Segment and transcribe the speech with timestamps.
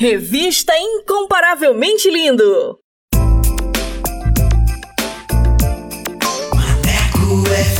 [0.00, 2.80] Revista Incomparavelmente Lindo.
[6.54, 7.79] Maneco FM.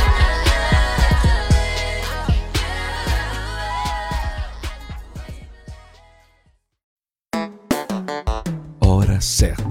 [8.79, 9.63] Hora certa.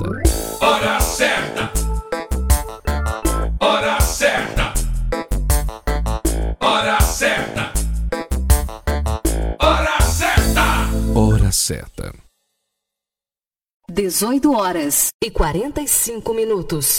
[0.60, 1.72] Hora certa.
[3.60, 4.72] Hora certa.
[6.60, 7.72] Hora certa.
[9.58, 10.64] Hora certa.
[11.14, 12.12] Hora certa.
[13.88, 16.98] 18 horas e 45 minutos.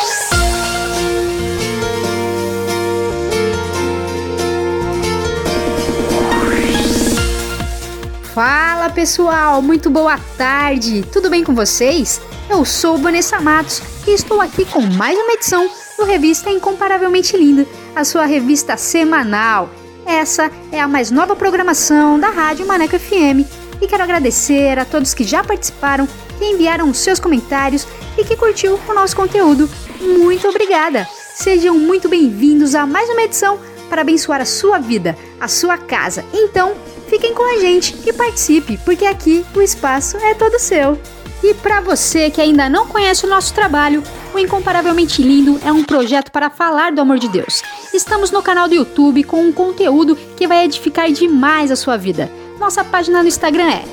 [8.33, 12.21] Fala pessoal, muito boa tarde, tudo bem com vocês?
[12.49, 17.67] Eu sou Vanessa Matos e estou aqui com mais uma edição do Revista Incomparavelmente Linda,
[17.93, 19.69] a sua revista semanal.
[20.05, 23.45] Essa é a mais nova programação da Rádio Maneco FM
[23.81, 26.07] e quero agradecer a todos que já participaram,
[26.39, 27.85] que enviaram seus comentários
[28.17, 29.69] e que curtiu o nosso conteúdo.
[29.99, 31.05] Muito obrigada!
[31.35, 33.59] Sejam muito bem-vindos a mais uma edição
[33.89, 36.23] para abençoar a sua vida, a sua casa.
[36.33, 36.73] Então,
[37.11, 40.97] fiquem com a gente e participe, porque aqui o espaço é todo seu.
[41.43, 44.01] E para você que ainda não conhece o nosso trabalho,
[44.33, 47.63] o Incomparavelmente Lindo é um projeto para falar do amor de Deus.
[47.93, 52.31] Estamos no canal do YouTube com um conteúdo que vai edificar demais a sua vida.
[52.57, 53.83] Nossa página no Instagram é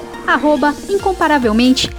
[0.89, 1.91] incomparavelmente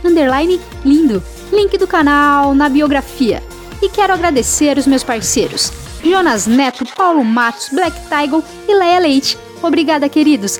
[0.86, 1.22] lindo.
[1.52, 3.44] Link do canal na biografia.
[3.82, 9.38] E quero agradecer os meus parceiros, Jonas Neto, Paulo Matos, Black Tiger e Leia Leite.
[9.62, 10.60] Obrigada, queridos.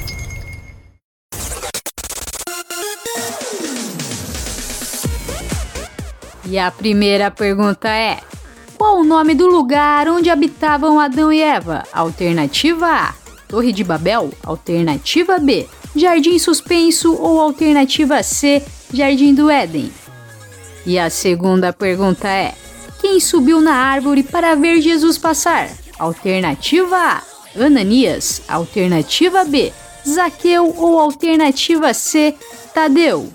[6.51, 8.19] E a primeira pergunta é:
[8.77, 11.83] Qual o nome do lugar onde habitavam Adão e Eva?
[11.93, 13.13] Alternativa A:
[13.47, 14.33] Torre de Babel.
[14.43, 15.65] Alternativa B:
[15.95, 17.15] Jardim Suspenso.
[17.15, 18.61] Ou alternativa C:
[18.93, 19.89] Jardim do Éden.
[20.85, 22.53] E a segunda pergunta é:
[22.99, 25.69] Quem subiu na árvore para ver Jesus passar?
[25.97, 27.21] Alternativa A:
[27.57, 28.41] Ananias.
[28.45, 29.71] Alternativa B:
[30.05, 30.75] Zaqueu.
[30.77, 32.35] Ou alternativa C:
[32.73, 33.31] Tadeu.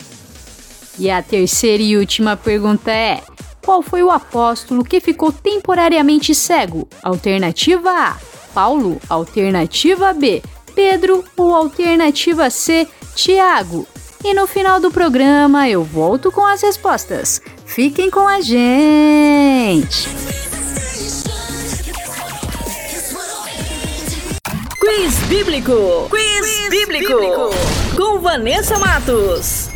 [0.98, 3.22] E a terceira e última pergunta é:
[3.64, 6.88] qual foi o apóstolo que ficou temporariamente cego?
[7.02, 8.16] Alternativa A:
[8.54, 9.00] Paulo.
[9.08, 10.42] Alternativa B:
[10.74, 11.24] Pedro.
[11.36, 13.86] Ou alternativa C: Tiago.
[14.24, 17.40] E no final do programa eu volto com as respostas.
[17.64, 20.08] Fiquem com a gente!
[24.80, 26.08] Quiz Bíblico!
[26.08, 27.14] Quiz, Bíblico.
[27.96, 29.75] Com Vanessa Matos.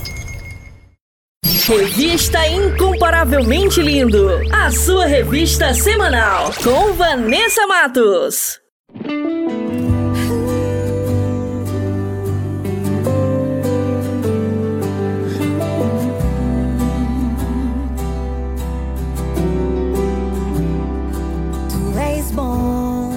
[1.44, 4.40] Revista Incomparavelmente Lindo.
[4.52, 6.52] A sua revista semanal.
[6.62, 8.60] Com Vanessa Matos.
[21.68, 23.12] Tu és bom.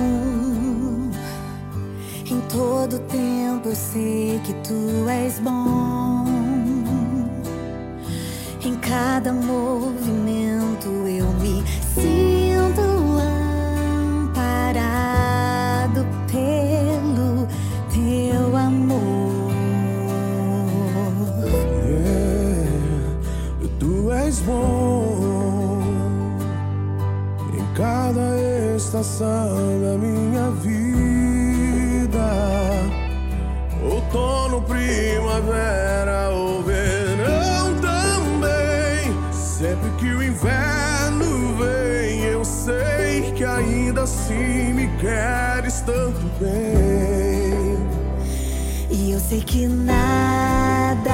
[2.30, 6.03] Em todo tempo eu sei que tu és bom.
[8.94, 11.64] Cada movimento eu me
[11.96, 12.82] sinto
[14.30, 17.48] amparado pelo
[17.92, 19.52] teu amor.
[23.80, 25.82] Tu és bom
[27.52, 28.38] em cada
[28.78, 32.30] estação da minha vida.
[33.84, 36.83] Outono, primavera, ou verão
[44.04, 47.78] assim me queres tanto bem.
[48.90, 51.14] E eu sei que nada,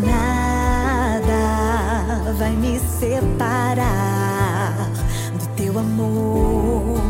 [0.00, 4.90] nada vai me separar
[5.38, 7.00] do teu amor.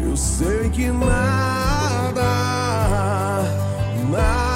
[0.00, 2.22] Eu sei que nada,
[4.10, 4.51] nada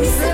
[0.00, 0.29] nada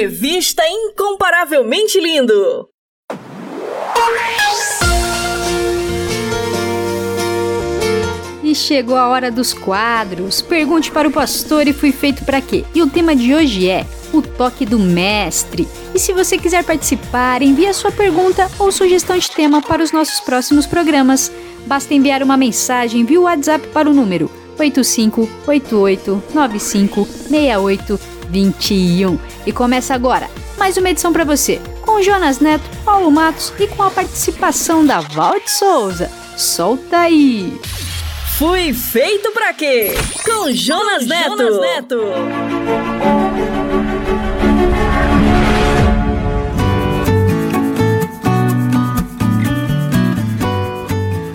[0.00, 2.68] Revista Incomparavelmente Lindo.
[8.44, 10.40] E chegou a hora dos quadros.
[10.40, 12.64] Pergunte para o pastor e fui feito para quê?
[12.72, 15.66] E o tema de hoje é o toque do mestre.
[15.92, 19.90] E se você quiser participar, envie a sua pergunta ou sugestão de tema para os
[19.90, 21.32] nossos próximos programas.
[21.66, 24.30] Basta enviar uma mensagem via WhatsApp para o número
[28.32, 29.18] 8588956821.
[29.46, 33.82] E começa agora mais uma edição para você, com Jonas Neto, Paulo Matos e com
[33.82, 36.10] a participação da Valde Souza.
[36.36, 37.58] Solta aí!
[38.36, 39.94] Fui feito pra quê?
[40.24, 41.38] Com Jonas, com Neto.
[41.38, 41.98] Jonas Neto.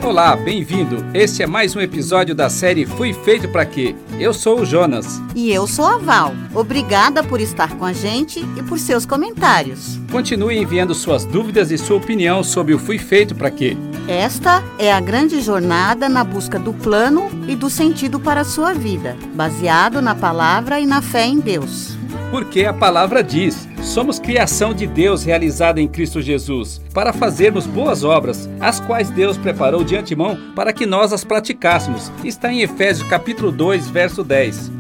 [0.06, 1.04] Olá, bem-vindo.
[1.14, 3.96] Este é mais um episódio da série Fui Feito para Quê?
[4.20, 5.20] Eu sou o Jonas.
[5.36, 6.34] E eu sou a Val.
[6.54, 10.00] Obrigada por estar com a gente e por seus comentários.
[10.12, 13.76] Continue enviando suas dúvidas e sua opinião sobre o Fui Feito para Quê?
[14.08, 18.74] Esta é a grande jornada na busca do plano e do sentido para a sua
[18.74, 21.98] vida, baseado na palavra e na fé em Deus.
[22.34, 28.04] Porque a palavra diz: somos criação de Deus realizada em Cristo Jesus, para fazermos boas
[28.04, 32.12] obras, as quais Deus preparou de antemão para que nós as praticássemos.
[32.24, 34.72] Está em Efésios capítulo 2, verso 10.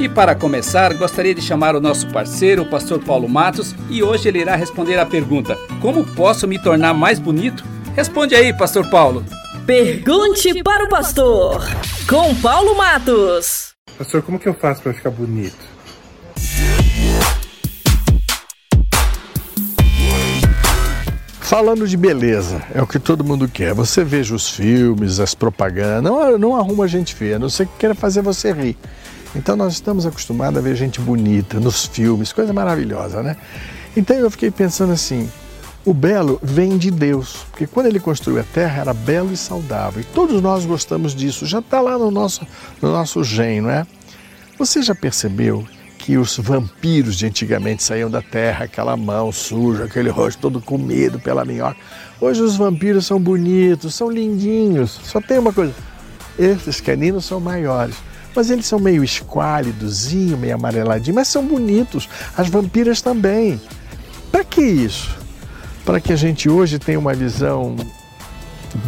[0.00, 4.28] E para começar, gostaria de chamar o nosso parceiro, o pastor Paulo Matos, e hoje
[4.28, 7.62] ele irá responder a pergunta: Como posso me tornar mais bonito?
[7.94, 9.22] Responde aí, pastor Paulo.
[9.66, 11.62] Pergunte para o pastor,
[12.08, 13.74] com Paulo Matos.
[13.98, 15.76] Pastor, como que eu faço para ficar bonito?
[21.56, 23.72] Falando de beleza, é o que todo mundo quer.
[23.72, 27.78] Você veja os filmes, as propagandas, não, não arruma gente feia, a não ser que
[27.78, 28.76] queira fazer você rir.
[29.34, 33.38] Então nós estamos acostumados a ver gente bonita nos filmes, coisa maravilhosa, né?
[33.96, 35.30] Então eu fiquei pensando assim,
[35.82, 40.02] o belo vem de Deus, porque quando ele construiu a terra era belo e saudável.
[40.02, 42.46] E todos nós gostamos disso, já está lá no nosso,
[42.82, 43.86] no nosso gene, não é?
[44.58, 45.66] Você já percebeu
[46.06, 51.18] que os vampiros de antigamente saíam da terra, aquela mão suja, aquele rosto todo comido
[51.18, 51.76] pela minhoca.
[52.20, 55.00] Hoje os vampiros são bonitos, são lindinhos.
[55.02, 55.74] Só tem uma coisa:
[56.38, 57.96] esses caninos são maiores.
[58.36, 62.08] Mas eles são meio esquálidozinho, meio amareladinho, mas são bonitos.
[62.36, 63.60] As vampiras também.
[64.30, 65.10] Para que isso?
[65.84, 67.74] Para que a gente hoje tenha uma visão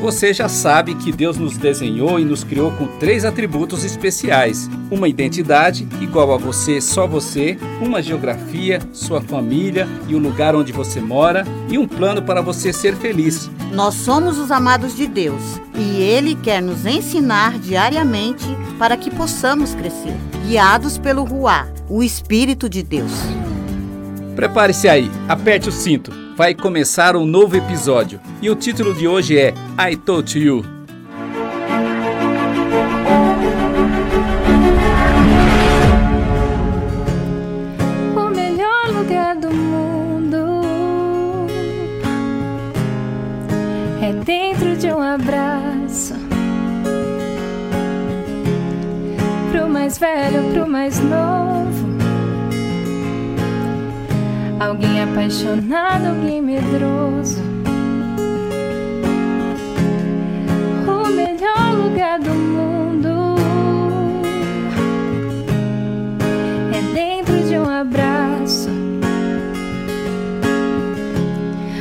[0.00, 5.08] Você já sabe que Deus nos desenhou e nos criou com três atributos especiais: uma
[5.08, 11.00] identidade igual a você, só você, uma geografia, sua família e o lugar onde você
[11.00, 13.50] mora, e um plano para você ser feliz.
[13.72, 15.42] Nós somos os amados de Deus
[15.74, 18.46] e Ele quer nos ensinar diariamente
[18.78, 20.14] para que possamos crescer,
[20.46, 23.12] guiados pelo Ruá, o Espírito de Deus.
[24.36, 28.20] Prepare-se aí, aperte o cinto vai começar um novo episódio.
[28.42, 30.62] E o título de hoje é I Told You.
[38.14, 40.36] O melhor lugar do mundo
[44.02, 46.14] é dentro de um abraço.
[49.50, 51.95] Pro mais velho, pro mais novo
[54.58, 57.42] Alguém apaixonado, alguém medroso.
[60.88, 63.36] O melhor lugar do mundo
[66.72, 68.70] é dentro de um abraço.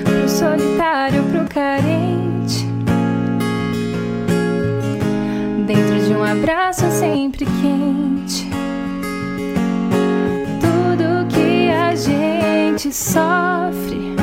[0.03, 2.67] Pro solitário, pro carente.
[5.65, 8.15] Dentro de um abraço sempre quente.
[12.86, 14.16] Gente sofre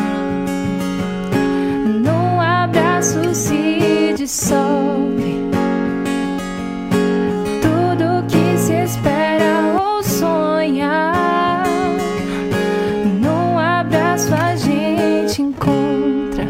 [1.84, 5.42] num abraço se dissolve.
[7.60, 11.12] Tudo que se espera ou sonha
[13.20, 16.46] num abraço a gente encontra.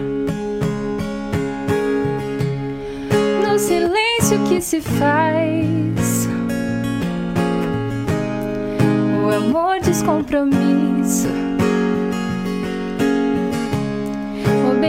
[3.43, 6.29] No silêncio que se faz.
[9.25, 11.02] O amor descompromisso.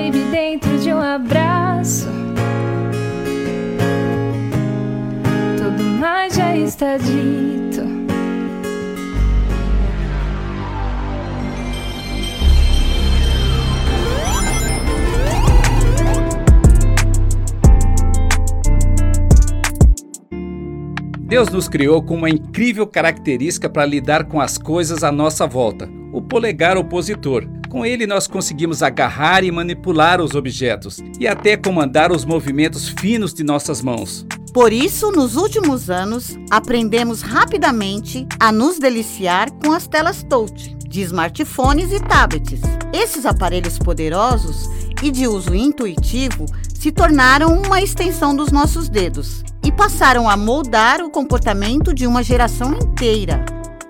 [0.03, 2.07] Baby dentro de um abraço.
[5.57, 7.93] Tudo mais já está dito.
[21.25, 25.89] Deus nos criou com uma incrível característica para lidar com as coisas à nossa volta:
[26.11, 27.62] o polegar opositor.
[27.73, 33.33] Com ele, nós conseguimos agarrar e manipular os objetos e até comandar os movimentos finos
[33.33, 34.27] de nossas mãos.
[34.53, 41.01] Por isso, nos últimos anos, aprendemos rapidamente a nos deliciar com as telas touch de
[41.01, 42.61] smartphones e tablets.
[42.93, 44.69] Esses aparelhos poderosos
[45.01, 51.01] e de uso intuitivo se tornaram uma extensão dos nossos dedos e passaram a moldar
[51.01, 53.43] o comportamento de uma geração inteira.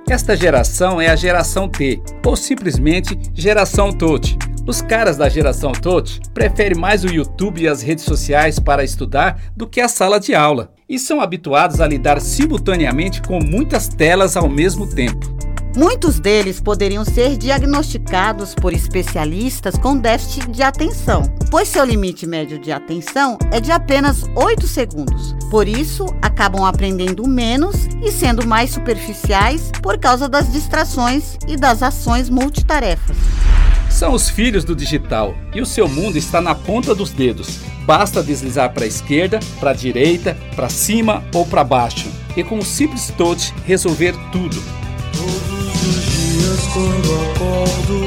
[0.10, 4.38] Esta geração é a geração T, ou simplesmente geração Touch.
[4.68, 9.42] Os caras da geração Touch preferem mais o YouTube e as redes sociais para estudar
[9.56, 14.36] do que a sala de aula e são habituados a lidar simultaneamente com muitas telas
[14.36, 15.34] ao mesmo tempo.
[15.76, 22.60] Muitos deles poderiam ser diagnosticados por especialistas com déficit de atenção, pois seu limite médio
[22.60, 25.36] de atenção é de apenas 8 segundos.
[25.50, 31.82] Por isso, acabam aprendendo menos e sendo mais superficiais por causa das distrações e das
[31.82, 33.18] ações multitarefas.
[33.90, 37.60] São os filhos do digital e o seu mundo está na ponta dos dedos.
[37.84, 42.60] Basta deslizar para a esquerda, para a direita, para cima ou para baixo e com
[42.60, 44.62] um simples touch resolver tudo.
[46.74, 48.00] Quando acordo.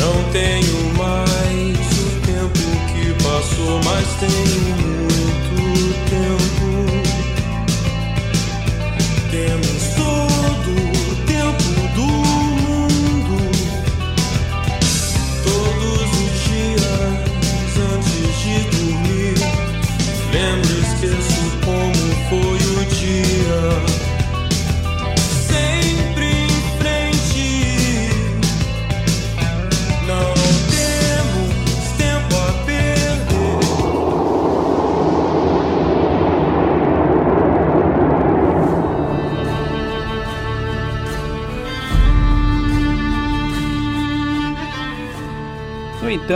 [0.00, 6.51] Não tenho mais o tempo que passou Mas tenho muito tempo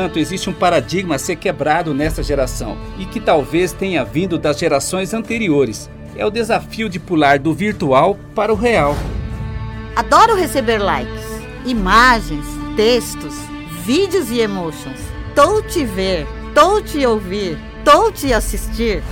[0.07, 4.57] entanto, existe um paradigma a ser quebrado nesta geração e que talvez tenha vindo das
[4.57, 5.91] gerações anteriores.
[6.17, 8.95] É o desafio de pular do virtual para o real.
[9.97, 11.25] Adoro receber likes,
[11.65, 12.45] imagens,
[12.77, 13.35] textos,
[13.85, 15.01] vídeos e emotions.
[15.35, 19.03] Tô te ver, tô te ouvir, tô te assistir.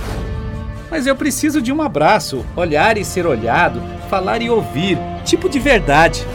[0.89, 5.59] Mas eu preciso de um abraço, olhar e ser olhado, falar e ouvir, tipo de
[5.59, 6.25] verdade.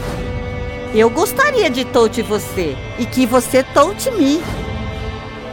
[0.93, 4.41] Eu gostaria de touch você e que você touch me.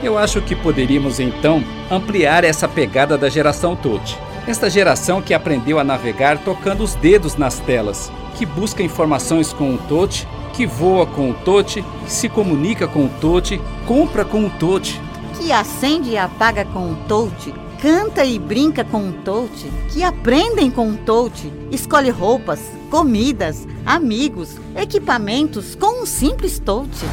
[0.03, 4.19] Eu acho que poderíamos então ampliar essa pegada da geração touch.
[4.49, 9.75] Esta geração que aprendeu a navegar tocando os dedos nas telas, que busca informações com
[9.75, 14.51] o touch, que voa com o touch, se comunica com o touch, compra com o
[14.51, 15.01] touch.
[15.39, 20.69] Que acende e apaga com o touch, canta e brinca com o touch, que aprendem
[20.69, 27.05] com o touch, escolhe roupas, comidas, amigos, equipamentos com um simples touch.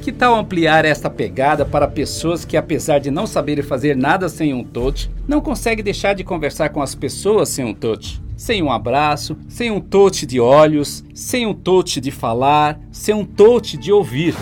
[0.00, 4.52] Que tal ampliar esta pegada para pessoas que, apesar de não saberem fazer nada sem
[4.52, 8.20] um touch, não conseguem deixar de conversar com as pessoas sem um touch?
[8.36, 13.24] Sem um abraço, sem um touch de olhos, sem um touch de falar, sem um
[13.24, 14.34] touch de ouvir.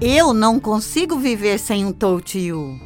[0.00, 2.83] Eu não consigo viver sem um touch you.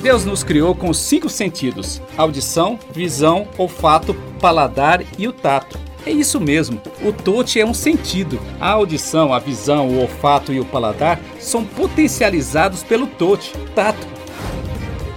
[0.00, 5.78] Deus nos criou com cinco sentidos: audição, visão, olfato, paladar e o tato.
[6.06, 8.40] É isso mesmo, o touch é um sentido.
[8.60, 14.06] A audição, a visão, o olfato e o paladar são potencializados pelo touch, tato.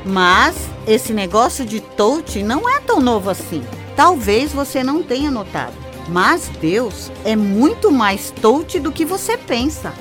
[0.03, 0.55] Mas
[0.87, 3.63] esse negócio de touch não é tão novo assim.
[3.95, 5.73] Talvez você não tenha notado.
[6.09, 9.93] Mas Deus é muito mais touch do que você pensa.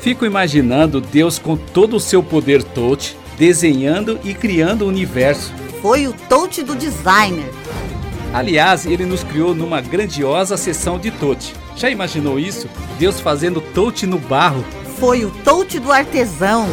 [0.00, 5.52] Fico imaginando Deus com todo o seu poder touch, desenhando e criando o universo.
[5.80, 7.50] Foi o touch do designer.
[8.32, 11.54] Aliás, ele nos criou numa grandiosa sessão de touch.
[11.76, 12.68] Já imaginou isso?
[12.98, 14.64] Deus fazendo touch no barro?
[14.98, 16.66] Foi o touch do artesão.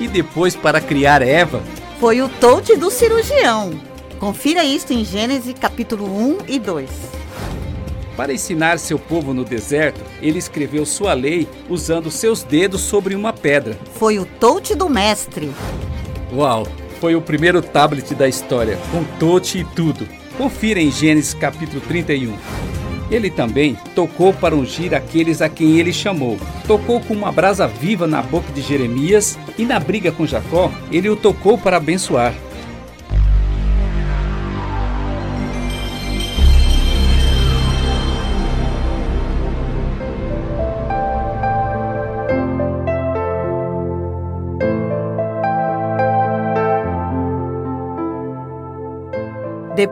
[0.00, 1.62] E depois, para criar Eva,
[1.98, 3.72] Foi o touch do cirurgião.
[4.18, 6.90] Confira isso em Gênesis capítulo 1 e 2.
[8.16, 13.32] Para ensinar seu povo no deserto, ele escreveu sua lei usando seus dedos sobre uma
[13.32, 13.78] pedra.
[13.94, 15.50] Foi o touch do mestre.
[16.32, 16.66] Uau!
[17.00, 20.08] Foi o primeiro tablet da história, com touch e tudo.
[20.38, 22.34] Confira em Gênesis capítulo 31.
[23.10, 26.38] Ele também tocou para ungir aqueles a quem ele chamou.
[26.66, 31.08] Tocou com uma brasa viva na boca de Jeremias e na briga com Jacó, ele
[31.08, 32.34] o tocou para abençoar.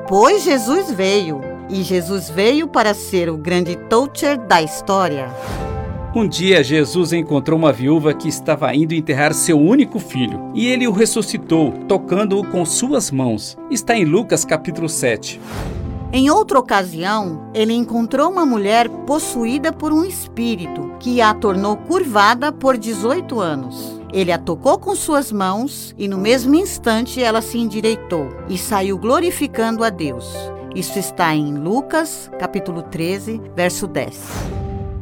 [0.04, 1.40] Depois Jesus veio.
[1.70, 5.30] E Jesus veio para ser o grande toucher da história.
[6.14, 10.86] Um dia Jesus encontrou uma viúva que estava indo enterrar seu único filho, e ele
[10.86, 13.56] o ressuscitou, tocando-o com suas mãos.
[13.70, 15.40] Está em Lucas capítulo 7.
[16.12, 22.52] Em outra ocasião, ele encontrou uma mulher possuída por um espírito que a tornou curvada
[22.52, 24.03] por 18 anos.
[24.14, 28.96] Ele a tocou com suas mãos e no mesmo instante ela se endireitou e saiu
[28.96, 30.32] glorificando a Deus.
[30.72, 34.22] Isso está em Lucas, capítulo 13, verso 10.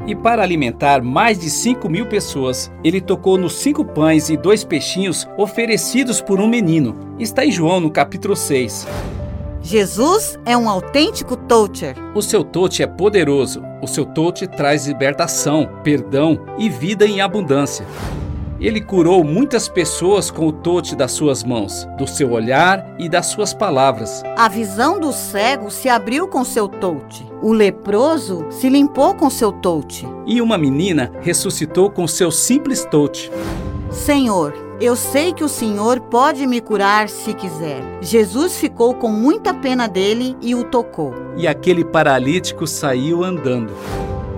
[0.06, 4.64] E para alimentar mais de cinco mil pessoas, ele tocou nos cinco pães e dois
[4.64, 6.96] peixinhos oferecidos por um menino.
[7.18, 8.88] Está em João no capítulo 6.
[9.60, 11.94] Jesus é um autêntico toucher.
[12.14, 13.62] O seu touch é poderoso.
[13.82, 17.86] O seu touch traz libertação, perdão e vida em abundância.
[18.62, 23.26] Ele curou muitas pessoas com o touch das suas mãos, do seu olhar e das
[23.26, 24.22] suas palavras.
[24.36, 27.26] A visão do cego se abriu com seu touch.
[27.42, 30.06] O leproso se limpou com seu touch.
[30.24, 33.32] E uma menina ressuscitou com seu simples touch.
[33.90, 37.82] Senhor, eu sei que o Senhor pode me curar se quiser.
[38.00, 41.12] Jesus ficou com muita pena dele e o tocou.
[41.36, 43.72] E aquele paralítico saiu andando.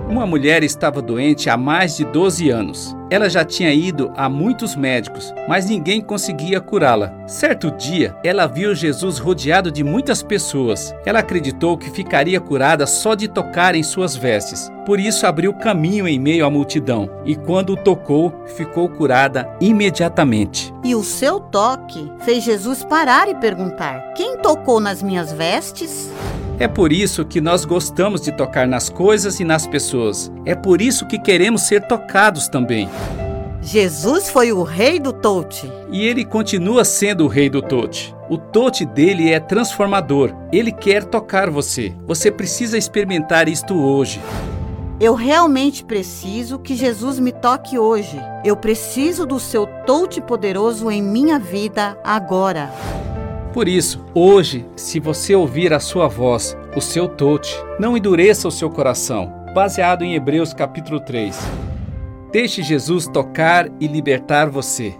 [0.07, 2.95] Uma mulher estava doente há mais de 12 anos.
[3.09, 7.11] Ela já tinha ido a muitos médicos, mas ninguém conseguia curá-la.
[7.27, 10.93] Certo dia, ela viu Jesus rodeado de muitas pessoas.
[11.05, 14.71] Ela acreditou que ficaria curada só de tocar em suas vestes.
[14.85, 20.71] Por isso abriu caminho em meio à multidão, e quando o tocou, ficou curada imediatamente.
[20.83, 26.11] E o seu toque fez Jesus parar e perguntar: Quem tocou nas minhas vestes?
[26.57, 30.31] É por isso que nós gostamos de tocar nas coisas e nas pessoas.
[30.45, 32.89] É por isso que queremos ser tocados também.
[33.61, 35.69] Jesus foi o rei do touch.
[35.91, 38.15] E ele continua sendo o rei do touch.
[38.29, 40.33] O touch dele é transformador.
[40.49, 41.93] Ele quer tocar você.
[42.07, 44.21] Você precisa experimentar isto hoje.
[44.97, 48.17] Eu realmente preciso que Jesus me toque hoje.
[48.45, 52.71] Eu preciso do seu touch poderoso em minha vida agora.
[53.55, 58.51] Por isso, hoje, se você ouvir a sua voz, o seu touch, não endureça o
[58.51, 59.31] seu coração.
[59.53, 61.39] Baseado em Hebreus capítulo 3.
[62.33, 64.93] Deixe Jesus tocar e libertar você.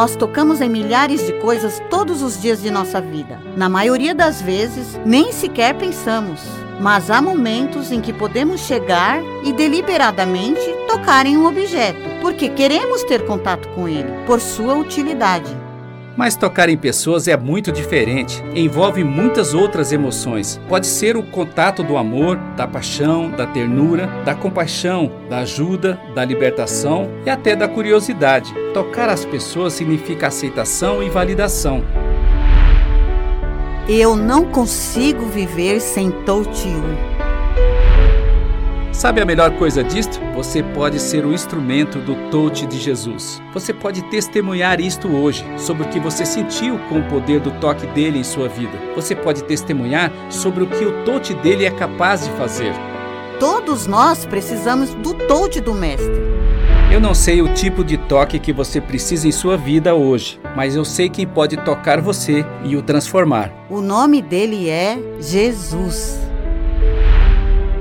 [0.00, 3.38] Nós tocamos em milhares de coisas todos os dias de nossa vida.
[3.54, 6.40] Na maioria das vezes, nem sequer pensamos.
[6.80, 10.58] Mas há momentos em que podemos chegar e deliberadamente
[10.88, 15.54] tocar em um objeto, porque queremos ter contato com ele, por sua utilidade.
[16.16, 20.60] Mas tocar em pessoas é muito diferente, envolve muitas outras emoções.
[20.68, 26.24] Pode ser o contato do amor, da paixão, da ternura, da compaixão, da ajuda, da
[26.24, 28.52] libertação e até da curiosidade.
[28.74, 31.82] Tocar as pessoas significa aceitação e validação.
[33.88, 37.19] Eu não consigo viver sem touch you.
[39.00, 40.20] Sabe a melhor coisa disto?
[40.34, 43.40] Você pode ser o instrumento do touch de Jesus.
[43.54, 47.86] Você pode testemunhar isto hoje, sobre o que você sentiu com o poder do toque
[47.86, 48.78] dele em sua vida.
[48.94, 52.74] Você pode testemunhar sobre o que o touch dele é capaz de fazer.
[53.38, 56.12] Todos nós precisamos do touch do Mestre.
[56.92, 60.76] Eu não sei o tipo de toque que você precisa em sua vida hoje, mas
[60.76, 63.50] eu sei quem pode tocar você e o transformar.
[63.70, 66.29] O nome dele é Jesus.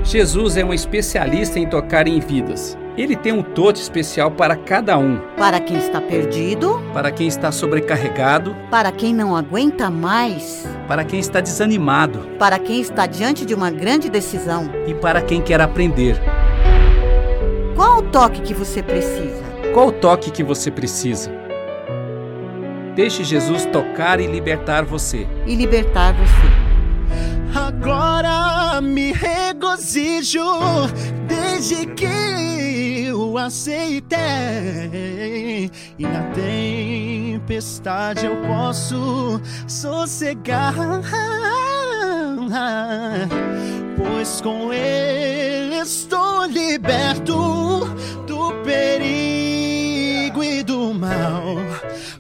[0.10, 2.76] Jesus é um especialista em tocar em vidas.
[2.98, 5.20] Ele tem um toque especial para cada um.
[5.38, 11.20] Para quem está perdido, para quem está sobrecarregado, para quem não aguenta mais, para quem
[11.20, 16.20] está desanimado, para quem está diante de uma grande decisão e para quem quer aprender.
[17.76, 19.44] Qual o toque que você precisa?
[19.76, 21.32] Qual o toque que você precisa?
[22.96, 25.28] Deixe Jesus tocar e libertar você.
[25.46, 26.59] E libertar você.
[27.54, 30.44] Agora me regozijo
[31.28, 34.20] desde que eu aceitei.
[35.98, 40.74] E na tempestade eu posso sossegar.
[43.98, 47.86] Pois com ele estou liberto
[48.26, 51.56] do perigo e do mal.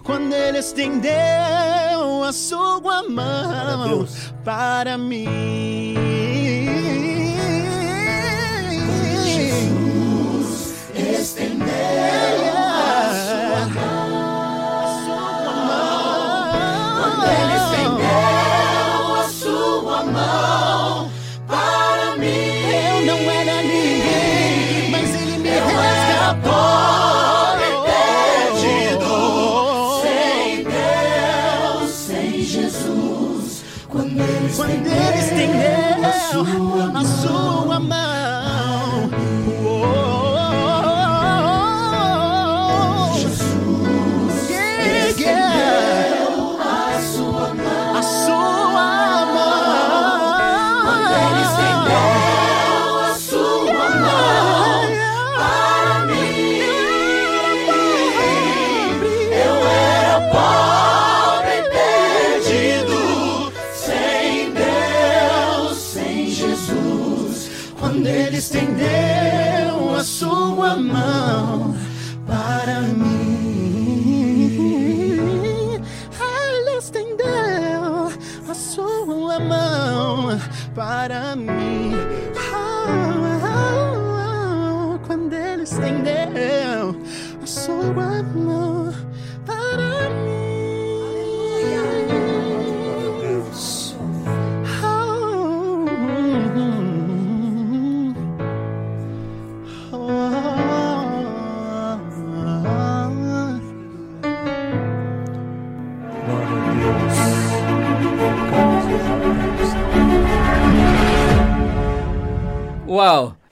[0.10, 4.08] Quando ele estendeu a sua mão
[4.43, 6.38] para mim.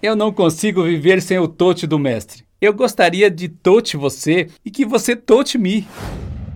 [0.08, 2.46] Eu não consigo viver sem o touch do mestre.
[2.62, 5.86] Eu gostaria de touch você e que você touch me.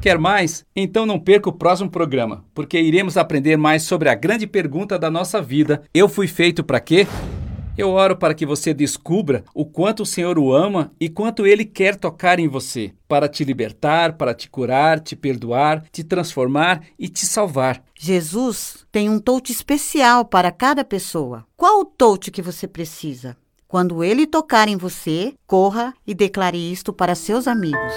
[0.02, 0.64] Quer mais?
[0.74, 5.12] Então não perca o próximo programa, porque iremos aprender mais sobre a grande pergunta da
[5.12, 7.06] nossa vida: eu fui feito para quê?
[7.78, 11.66] Eu oro para que você descubra o quanto o Senhor o ama e quanto ele
[11.66, 17.10] quer tocar em você, para te libertar, para te curar, te perdoar, te transformar e
[17.10, 17.84] te salvar.
[18.00, 21.46] Jesus tem um touch especial para cada pessoa.
[21.58, 23.36] Qual o touch que você precisa?
[23.72, 27.94] Quando ele tocar em você, corra e declare isto para seus amigos.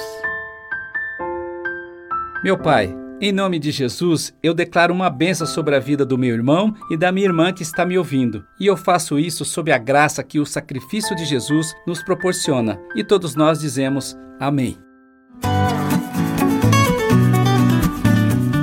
[2.45, 6.33] Meu Pai, em nome de Jesus, eu declaro uma benção sobre a vida do meu
[6.33, 8.45] irmão e da minha irmã que está me ouvindo.
[8.61, 12.81] E eu faço isso sob a graça que o sacrifício de Jesus nos proporciona.
[12.95, 14.79] E todos nós dizemos amém.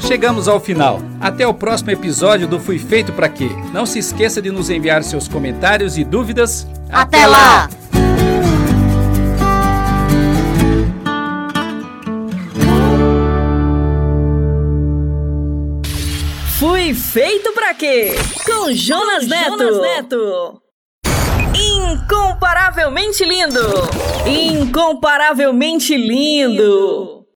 [0.00, 1.00] Chegamos ao final.
[1.18, 3.48] Até o próximo episódio do Fui Feito Pra Quê.
[3.72, 6.66] Não se esqueça de nos enviar seus comentários e dúvidas.
[6.90, 7.70] Até lá!
[16.66, 18.14] Fui feito pra quê?
[18.46, 19.58] Com Jonas Neto.
[19.58, 20.62] Jonas Neto.
[21.54, 23.60] Incomparavelmente lindo.
[24.26, 27.26] Incomparavelmente lindo.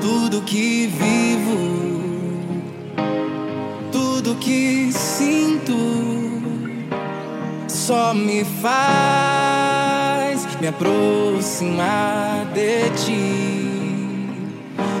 [0.00, 1.27] Tudo que vivo,
[7.88, 14.20] só me faz me aproximar de ti.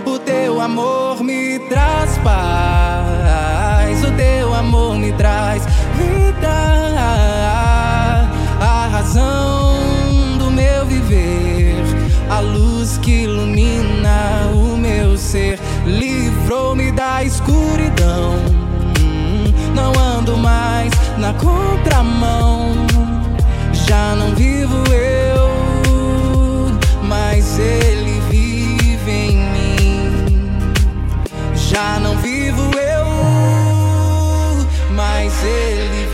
[0.06, 5.66] O teu amor me traz paz, o teu amor me traz
[5.98, 6.48] vida,
[8.58, 9.76] a razão
[10.38, 11.84] do meu viver,
[12.30, 18.32] a luz que ilumina o meu ser, livrou-me da escuridão.
[19.74, 19.92] Não
[20.28, 22.74] ando mais na contramão,
[23.72, 26.70] já não vivo eu,
[27.02, 30.52] mas ele vive em mim.
[31.54, 33.06] Já não vivo eu,
[34.94, 36.07] mas ele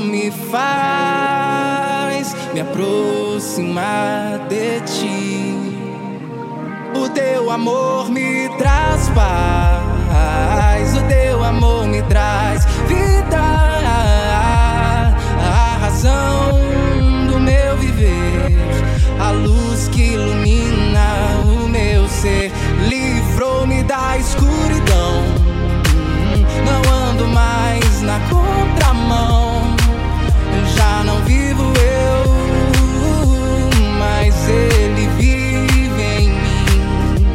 [0.00, 1.88] me faz
[2.54, 5.54] me aproximar de ti.
[6.94, 13.38] O teu amor me traz paz, o teu amor me traz vida,
[15.38, 16.50] a razão
[17.30, 18.52] do meu viver,
[19.20, 22.50] a luz que ilumina o meu ser,
[22.88, 25.22] livrou-me da escuridão.
[26.64, 29.47] Não ando mais na contramão,
[30.98, 32.24] já não vivo eu,
[34.00, 37.26] mas ele vive em mim.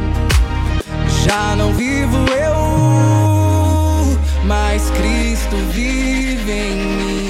[1.23, 7.22] Já não vivo eu, mas Cristo vive em mim.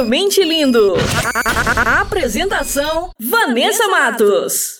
[0.00, 0.94] Incomparavelmente Lindo.
[1.34, 4.79] A- Apresentação: Vanessa Matos.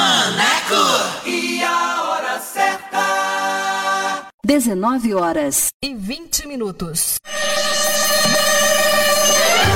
[0.00, 1.26] Maneco!
[1.26, 4.28] E a hora certa?
[4.42, 7.16] 19 horas e 20 minutos.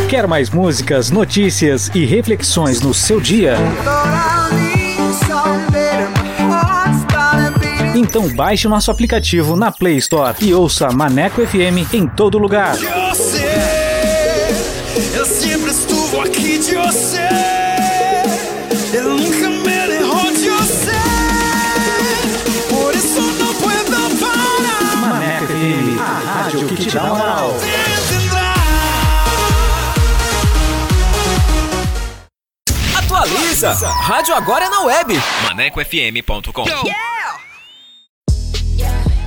[0.09, 3.57] Quer mais músicas, notícias e reflexões no seu dia?
[7.95, 12.77] Então baixe o nosso aplicativo na Play Store e ouça Maneco FM em todo lugar.
[12.77, 13.45] Eu sei,
[15.19, 17.34] eu sempre estuvo aqui de você.
[26.95, 27.51] Dá moral.
[32.97, 33.73] Atualiza!
[33.73, 35.21] Rádio agora é na web.
[35.49, 36.65] ManecoFM.com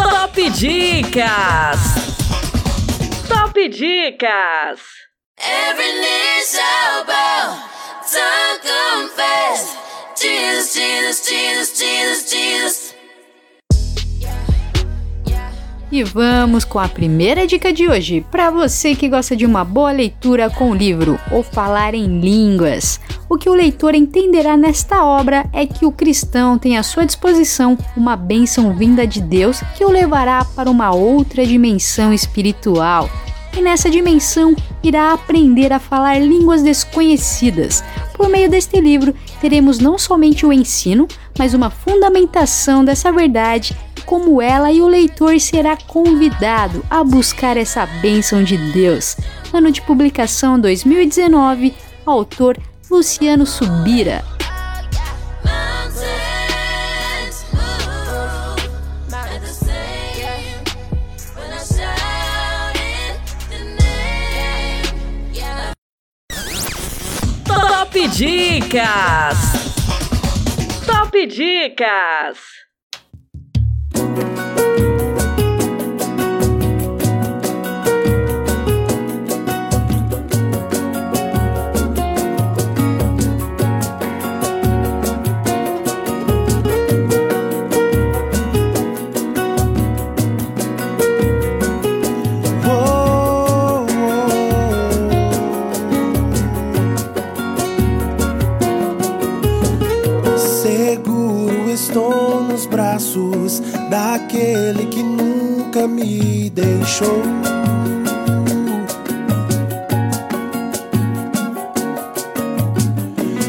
[0.00, 1.82] Top Dicas.
[3.28, 4.80] Top Dicas.
[5.38, 7.68] Every knee shall bow,
[8.10, 9.76] tongue confess.
[10.18, 12.89] Jesus, Jesus, Jesus, Jesus, Jesus.
[15.92, 19.90] E vamos com a primeira dica de hoje, para você que gosta de uma boa
[19.90, 23.00] leitura com o livro ou falar em línguas.
[23.28, 27.76] O que o leitor entenderá nesta obra é que o cristão tem à sua disposição
[27.96, 33.10] uma bênção vinda de Deus que o levará para uma outra dimensão espiritual.
[33.56, 37.82] E nessa dimensão irá aprender a falar línguas desconhecidas.
[38.14, 43.76] Por meio deste livro, teremos não somente o ensino, mas uma fundamentação dessa verdade
[44.10, 49.16] como ela e o leitor será convidado a buscar essa bênção de Deus.
[49.52, 51.72] Ano de publicação 2019,
[52.04, 52.58] autor
[52.90, 54.24] Luciano Subira.
[67.46, 69.38] Top Dicas.
[70.84, 72.59] Top Dicas.
[103.00, 107.22] Braços daquele que nunca me deixou.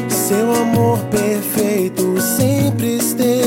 [0.08, 3.41] Seu amor perfeito sempre esteve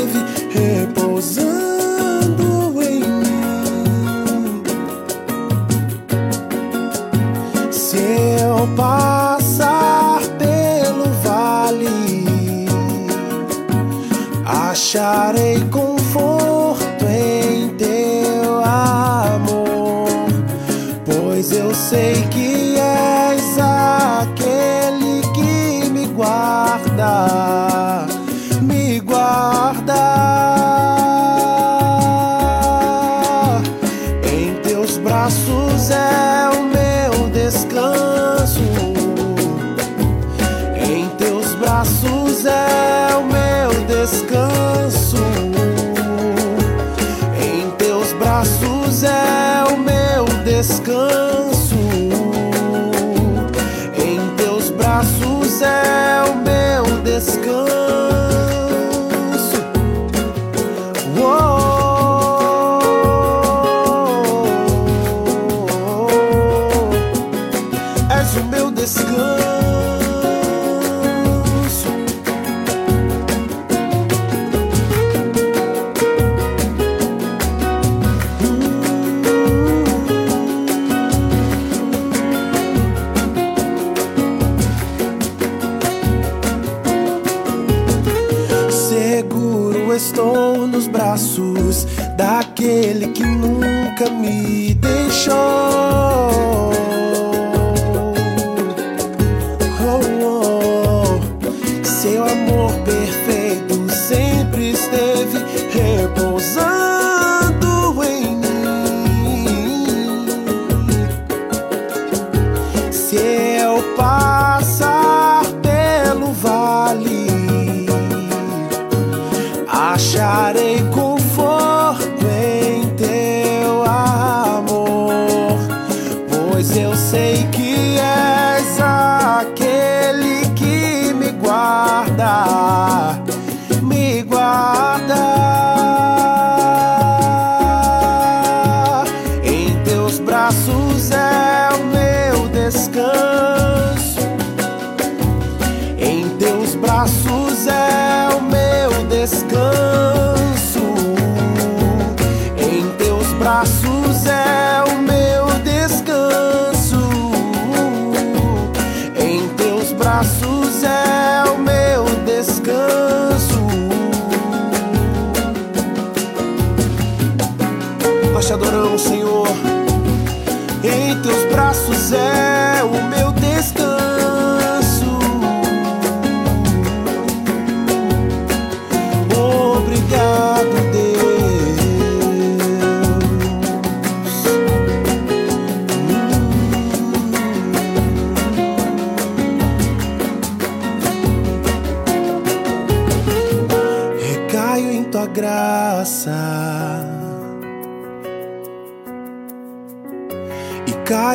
[134.96, 135.35] Father.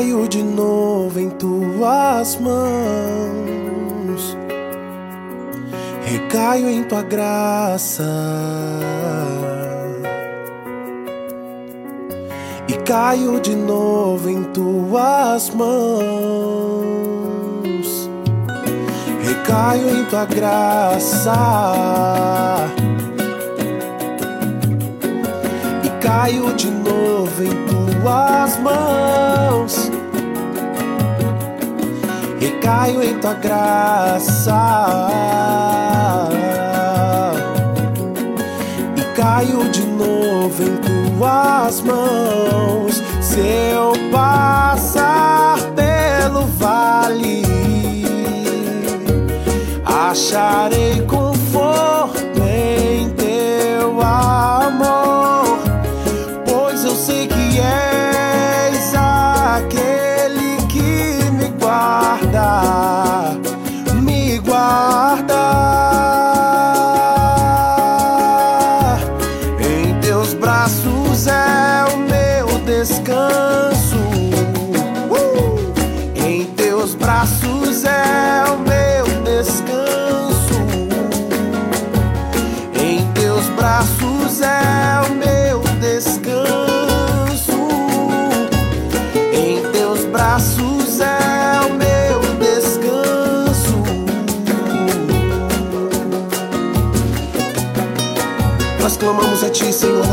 [0.00, 4.34] Caio de novo em tuas mãos.
[6.02, 8.02] Recaio em tua graça
[12.66, 16.00] e caio de novo em tuas mãos.
[19.22, 21.36] Recaio em tua graça
[25.84, 29.89] e caio de novo em tuas mãos.
[32.60, 34.52] Recaio em tua graça
[38.94, 43.02] e caio de novo em tuas mãos.
[43.22, 47.46] Se eu passar pelo vale,
[49.86, 51.99] acharei conforto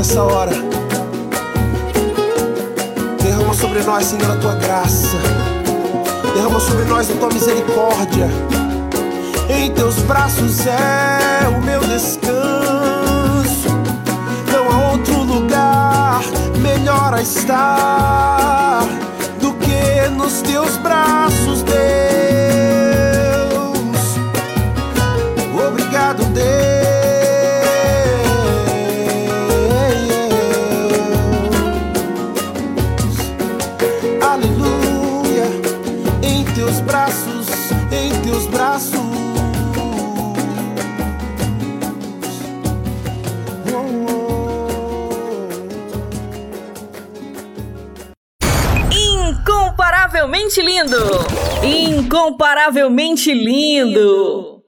[0.07, 0.51] nessa hora.
[3.21, 5.17] Derrama sobre nós, Senhor, a Tua graça.
[6.33, 8.29] Derrama sobre nós a Tua misericórdia.
[9.49, 13.67] Em Teus braços é o meu descanso.
[14.51, 16.21] Não há outro lugar
[16.61, 18.85] melhor a estar
[19.41, 22.36] do que nos Teus braços, Deus.
[50.57, 50.97] Incomparavelmente lindo!
[51.63, 54.63] Incomparavelmente lindo!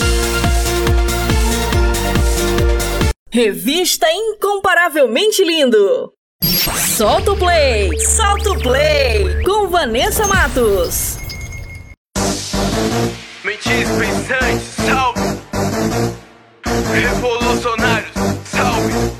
[3.29, 6.11] Revista Incomparavelmente Lindo!
[6.97, 7.99] Solta o play!
[7.99, 9.43] Solta o play!
[9.43, 11.17] Com Vanessa Matos!
[13.43, 15.21] Mentes pensantes, salve!
[16.93, 18.11] Revolucionários,
[18.45, 19.17] salve!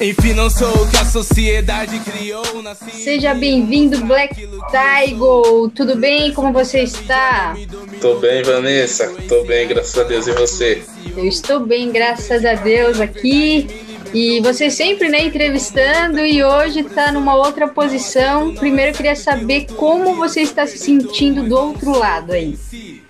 [0.00, 2.62] Enfim, não sou o que a sociedade criou.
[2.62, 5.70] Nasci Seja bem-vindo, Black Tiger.
[5.74, 6.32] Tudo bem?
[6.32, 7.54] Como você está?
[8.00, 9.14] Tô bem, Vanessa.
[9.28, 10.26] Tô bem, graças a Deus.
[10.26, 10.82] E você?
[11.14, 13.66] Eu estou bem, graças a Deus, aqui.
[14.14, 18.54] E você sempre, né, entrevistando e hoje tá numa outra posição.
[18.54, 22.58] Primeiro eu queria saber como você está se sentindo do outro lado aí.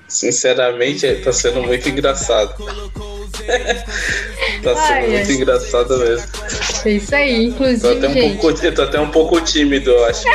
[0.09, 2.53] Sinceramente, tá sendo muito engraçado.
[4.63, 6.27] Tá sendo Ai, muito engraçado mesmo.
[6.85, 8.39] É isso aí, inclusive, Tô até, um gente.
[8.39, 10.25] pouco, eu tô até um pouco tímido, eu acho.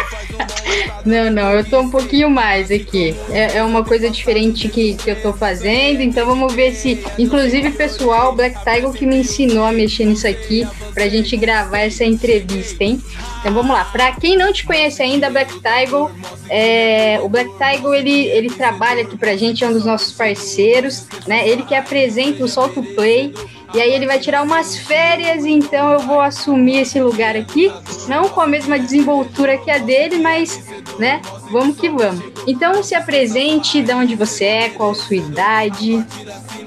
[1.05, 3.15] Não, não, eu tô um pouquinho mais aqui.
[3.29, 6.99] É, é uma coisa diferente que, que eu tô fazendo, então vamos ver se.
[7.19, 11.79] Inclusive, pessoal, o Black Tiger que me ensinou a mexer nisso aqui pra gente gravar
[11.79, 12.99] essa entrevista, hein?
[13.39, 13.85] Então vamos lá.
[13.85, 16.07] Pra quem não te conhece ainda, Black Tiger,
[16.49, 21.05] é, o Black Tiger ele, ele trabalha aqui pra gente, é um dos nossos parceiros,
[21.27, 21.47] né?
[21.47, 23.33] Ele que apresenta o Solto Play.
[23.73, 27.69] E aí ele vai tirar umas férias, então eu vou assumir esse lugar aqui,
[28.07, 30.63] não com a mesma desenvoltura que a dele, mas,
[30.97, 31.21] né,
[31.51, 32.23] vamos que vamos.
[32.47, 36.05] Então se apresente, de onde você é, qual a sua idade.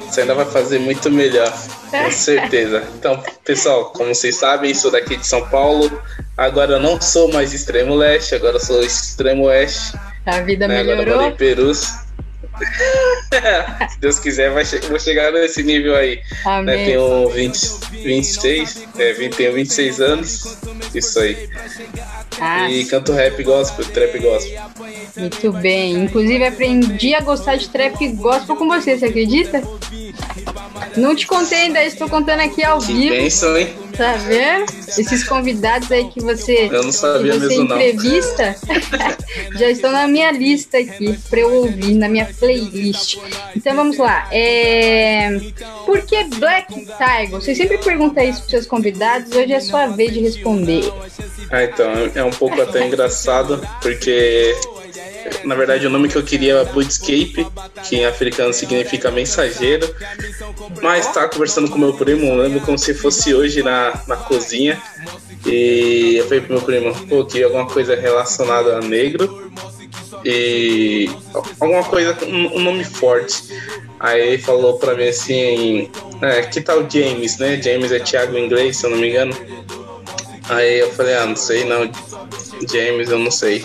[0.06, 1.50] Você ainda vai fazer muito melhor,
[1.90, 2.84] com certeza.
[2.98, 5.90] Então, pessoal, como vocês sabem, sou daqui de São Paulo.
[6.36, 9.96] Agora eu não sou mais extremo leste, agora eu sou extremo oeste.
[10.26, 10.80] A vida né?
[10.80, 11.22] Agora eu melhorou.
[11.22, 12.07] moro em Perus.
[13.90, 16.20] Se Deus quiser, vai che- vou chegar nesse nível aí.
[16.44, 16.64] Amém.
[16.76, 16.84] Né?
[16.86, 17.58] Tenho 20,
[17.92, 20.56] 26, é, 20 tenho 26 anos.
[20.94, 21.48] Isso aí.
[22.40, 24.60] Ah, E canto rap gospel, trap gospel.
[25.16, 26.04] muito bem.
[26.04, 29.62] Inclusive aprendi a gostar de trap gospel com você, você acredita?
[30.96, 33.10] Não te contei ainda, estou contando aqui ao vivo.
[33.14, 33.68] Bênção, hein?
[33.96, 34.64] Tá vendo?
[34.96, 37.76] Esses convidados aí que você, Eu não sabia que você mesmo, não.
[37.80, 38.56] entrevista
[39.58, 42.47] já estão na minha lista aqui para eu ouvir, na minha playlist.
[43.56, 44.28] Então vamos lá.
[44.32, 45.38] É...
[45.84, 47.30] Por que Black Tiger?
[47.30, 50.92] Você sempre pergunta isso para seus convidados, hoje é sua vez de responder.
[51.50, 54.54] Ah, então, é um pouco até engraçado, porque
[55.44, 57.46] na verdade o nome que eu queria era Bootscape,
[57.88, 59.94] que em africano significa mensageiro.
[60.82, 64.80] Mas tava conversando com meu primo, lembro como se fosse hoje na, na cozinha.
[65.46, 69.50] E eu falei pro meu primo, pô, queria alguma coisa relacionada a negro.
[70.24, 71.08] E
[71.60, 73.42] alguma coisa, um, um nome forte.
[74.00, 75.90] Aí ele falou pra mim assim,
[76.22, 77.60] é, que tal James, né?
[77.60, 79.34] James é Thiago em inglês, se eu não me engano.
[80.48, 81.90] Aí eu falei, ah, não sei não,
[82.70, 83.64] James, eu não sei.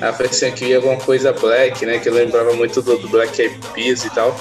[0.00, 1.98] Aí eu falei assim, eu queria alguma coisa black, né?
[1.98, 4.38] Que eu lembrava muito do, do Black Eyed Peas e tal.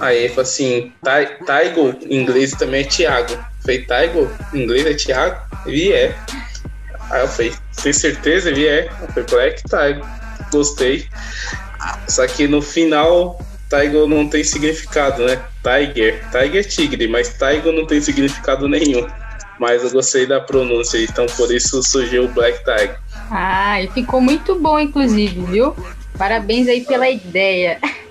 [0.00, 3.32] Aí ele falou assim, Tai- Taigo em inglês também é Thiago.
[3.32, 5.40] Eu falei, Taigo em inglês é Thiago?
[5.66, 6.14] Ele é.
[7.10, 8.50] Aí eu falei, tem certeza?
[8.50, 8.88] Ele é.
[9.00, 10.04] Eu falei, Black Taigo.
[10.54, 11.08] Gostei.
[12.08, 13.38] Só que no final,
[13.68, 15.42] Taigo não tem significado, né?
[15.62, 16.22] Tiger.
[16.30, 19.06] Tiger é tigre, mas Taigo não tem significado nenhum.
[19.58, 22.98] Mas eu gostei da pronúncia, então por isso surgiu o Black Tiger.
[23.30, 25.74] Ah, e ficou muito bom, inclusive, viu?
[26.16, 27.78] Parabéns aí pela ideia.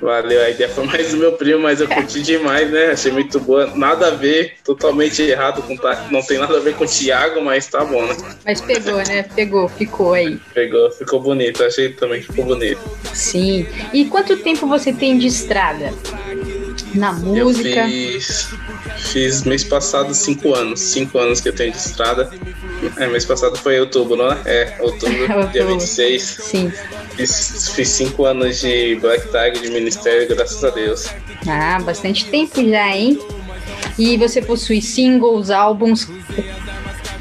[0.00, 2.90] Valeu, a ideia foi mais do meu primo, mas eu curti demais, né?
[2.90, 3.66] Achei muito boa.
[3.74, 5.74] Nada a ver, totalmente errado com
[6.10, 8.16] Não tem nada a ver com o Thiago, mas tá bom, né?
[8.44, 9.22] Mas pegou, né?
[9.22, 10.38] Pegou, ficou aí.
[10.52, 11.62] Pegou, ficou bonito.
[11.64, 12.80] Achei também que ficou bonito.
[13.14, 13.66] Sim.
[13.92, 15.92] E quanto tempo você tem de estrada?
[16.94, 17.68] Na música?
[17.68, 18.50] Eu fiz,
[18.98, 20.80] fiz mês passado cinco anos.
[20.80, 22.30] Cinco anos que eu tenho de estrada.
[22.98, 24.38] É, mês passado foi outubro, né?
[24.44, 25.68] É, outubro, dia Outubro.
[25.68, 26.22] 26.
[26.22, 26.72] Sim.
[27.16, 31.08] Fiz, fiz cinco anos de Black Tag de ministério, graças a Deus.
[31.48, 33.18] Ah, bastante tempo já, hein?
[33.98, 36.06] E você possui singles, álbuns.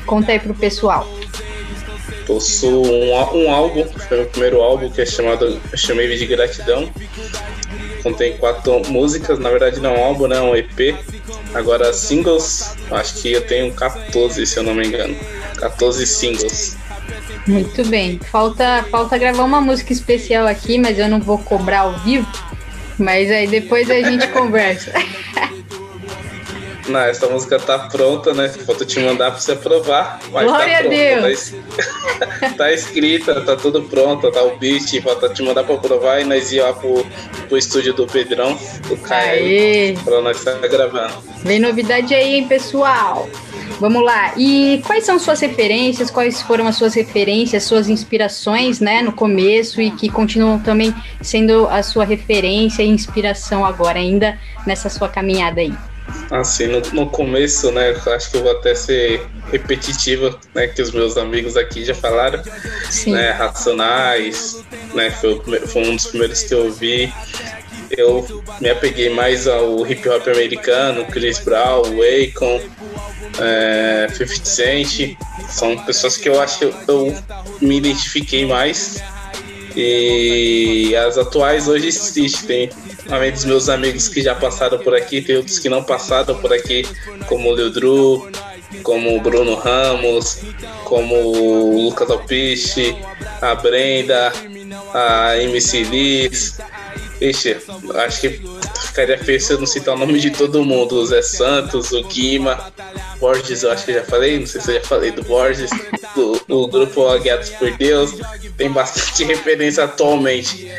[0.05, 1.07] Conta aí pro pessoal.
[2.27, 6.89] Possuo um, um álbum, foi meu primeiro álbum, que é chamado Eu chamei de Gratidão.
[8.03, 10.37] Contém quatro músicas, na verdade não é um álbum, né?
[10.37, 10.95] É um EP.
[11.53, 15.15] Agora, singles, acho que eu tenho 14, se eu não me engano.
[15.55, 16.77] 14 singles.
[17.47, 18.19] Muito bem.
[18.31, 22.27] Falta, falta gravar uma música especial aqui, mas eu não vou cobrar ao vivo.
[22.97, 24.91] Mas aí depois a gente conversa.
[26.87, 28.47] Não, essa música tá pronta, né?
[28.49, 30.19] Falta te mandar pra você aprovar.
[30.31, 31.21] Mas Glória tá a pronta, Deus.
[31.21, 31.55] Tá, es-
[32.57, 36.51] tá escrita, tá tudo pronto, tá o beat, falta te mandar pra aprovar e nós
[36.51, 37.05] ir lá pro,
[37.47, 38.57] pro estúdio do Pedrão,
[38.87, 38.95] do.
[38.97, 41.13] Caio, pra nós estar gravando.
[41.43, 43.27] Vem novidade aí, hein, pessoal?
[43.79, 44.33] Vamos lá.
[44.37, 46.09] E quais são suas referências?
[46.09, 51.67] Quais foram as suas referências, suas inspirações, né, no começo e que continuam também sendo
[51.67, 55.73] a sua referência e inspiração agora ainda nessa sua caminhada aí?
[56.31, 57.95] Assim, no, no começo, né?
[58.07, 60.67] Acho que eu vou até ser repetitiva, né?
[60.67, 62.41] Que os meus amigos aqui já falaram.
[62.89, 63.11] Sim.
[63.11, 65.11] Né, Racionais, né?
[65.11, 67.13] Foi, foi um dos primeiros que eu vi.
[67.91, 72.59] Eu me apeguei mais ao hip hop americano, Chris Brown, Akon,
[73.39, 75.17] é, 50 Cent.
[75.49, 77.15] São pessoas que eu acho que eu, eu
[77.61, 79.01] me identifiquei mais.
[79.75, 82.69] E as atuais hoje existem.
[83.09, 86.51] Além dos meus amigos que já passaram por aqui, tem outros que não passaram por
[86.51, 86.83] aqui,
[87.27, 88.29] como o Leodru,
[88.83, 90.41] como o Bruno Ramos,
[90.83, 92.95] como o Lucas Alpiche,
[93.41, 94.33] a Brenda,
[94.93, 96.59] a MC Liz.
[97.29, 97.57] Ixi,
[98.05, 98.41] acho que
[98.87, 100.95] ficaria feio se eu não citar o nome de todo mundo.
[100.95, 102.71] O Zé Santos, o Guima,
[103.19, 105.69] Borges, eu acho que eu já falei, não sei se eu já falei do Borges,
[106.15, 108.15] do, o grupo Guiados por Deus,
[108.57, 110.71] tem bastante referência atualmente.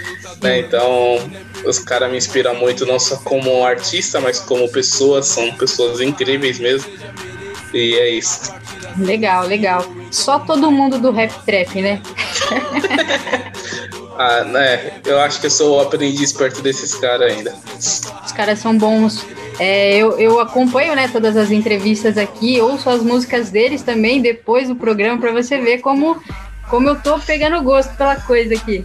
[0.43, 0.61] Né?
[0.61, 1.19] Então,
[1.65, 6.59] os caras me inspiram muito, não só como artista, mas como pessoas, são pessoas incríveis
[6.59, 6.91] mesmo.
[7.75, 8.55] E é isso.
[8.99, 9.85] Legal, legal.
[10.11, 12.01] Só todo mundo do rap trap, né?
[14.19, 15.01] Ah, né?
[15.05, 17.55] Eu acho que eu sou o aprendiz perto desses caras ainda.
[17.79, 19.25] Os caras são bons.
[19.59, 24.69] É, eu, eu acompanho né, todas as entrevistas aqui, ouço as músicas deles também depois
[24.69, 26.21] do programa para você ver como,
[26.69, 28.85] como eu tô pegando gosto pela coisa aqui.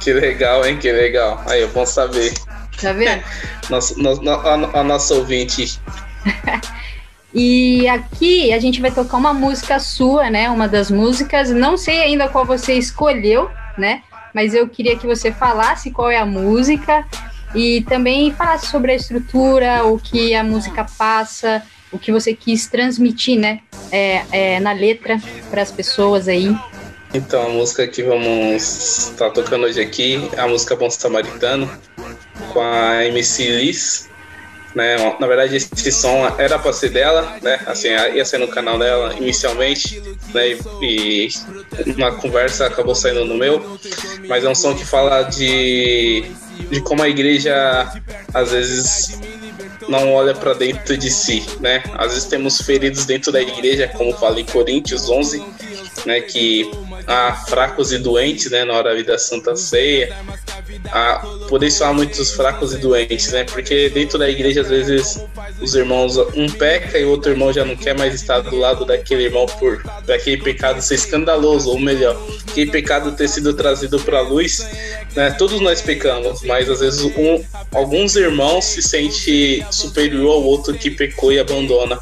[0.00, 0.76] Que legal, hein?
[0.78, 1.42] Que legal.
[1.46, 2.32] Aí, é bom saber.
[2.80, 3.22] Tá vendo?
[3.70, 5.78] Nosso, no, no- a, a nossa ouvinte.
[7.36, 10.48] E aqui a gente vai tocar uma música sua, né?
[10.48, 11.50] Uma das músicas.
[11.50, 14.02] Não sei ainda qual você escolheu, né?
[14.34, 17.06] Mas eu queria que você falasse qual é a música
[17.54, 21.62] e também falasse sobre a estrutura, o que a música passa,
[21.92, 23.60] o que você quis transmitir, né?
[23.92, 26.54] É, é, na letra para as pessoas aí.
[27.14, 31.70] Então, a música que vamos estar tocando hoje aqui é a música Bom Samaritano,
[32.52, 34.10] com a MC Liz.
[34.74, 34.96] Né?
[35.20, 37.60] Na verdade, esse som era pra ser dela, né?
[37.66, 40.02] Assim, ia ser no canal dela inicialmente,
[40.32, 40.58] né?
[40.82, 41.28] E
[41.96, 43.78] uma conversa acabou saindo no meu.
[44.28, 46.24] Mas é um som que fala de,
[46.70, 47.92] de como a igreja
[48.32, 49.20] às vezes
[49.88, 51.82] não olha para dentro de si, né?
[51.96, 55.42] Às vezes temos feridos dentro da igreja, como fala em Coríntios 11,
[56.06, 56.20] né?
[56.20, 56.70] Que
[57.06, 58.64] há fracos e doentes, né?
[58.64, 60.14] Na hora da Santa Ceia.
[60.90, 63.44] Há, por isso há muitos fracos e doentes, né?
[63.44, 65.20] Porque dentro da igreja, às vezes,
[65.60, 68.84] os irmãos, um peca e o outro irmão já não quer mais estar do lado
[68.84, 72.16] daquele irmão por daquele pecado ser escandaloso, ou melhor,
[72.48, 74.66] aquele pecado ter sido trazido para a luz,
[75.14, 75.30] né?
[75.32, 77.42] Todos nós pecamos, mas às vezes um,
[77.72, 81.98] alguns irmãos se sente superior ao outro que pecou e abandona,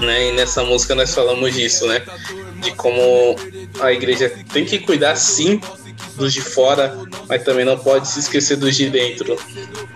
[0.00, 0.28] né?
[0.28, 2.02] E nessa música nós falamos disso, né?
[2.64, 3.36] De como
[3.80, 5.60] a igreja tem que cuidar sim
[6.16, 6.96] dos de fora,
[7.28, 9.36] mas também não pode se esquecer dos de dentro.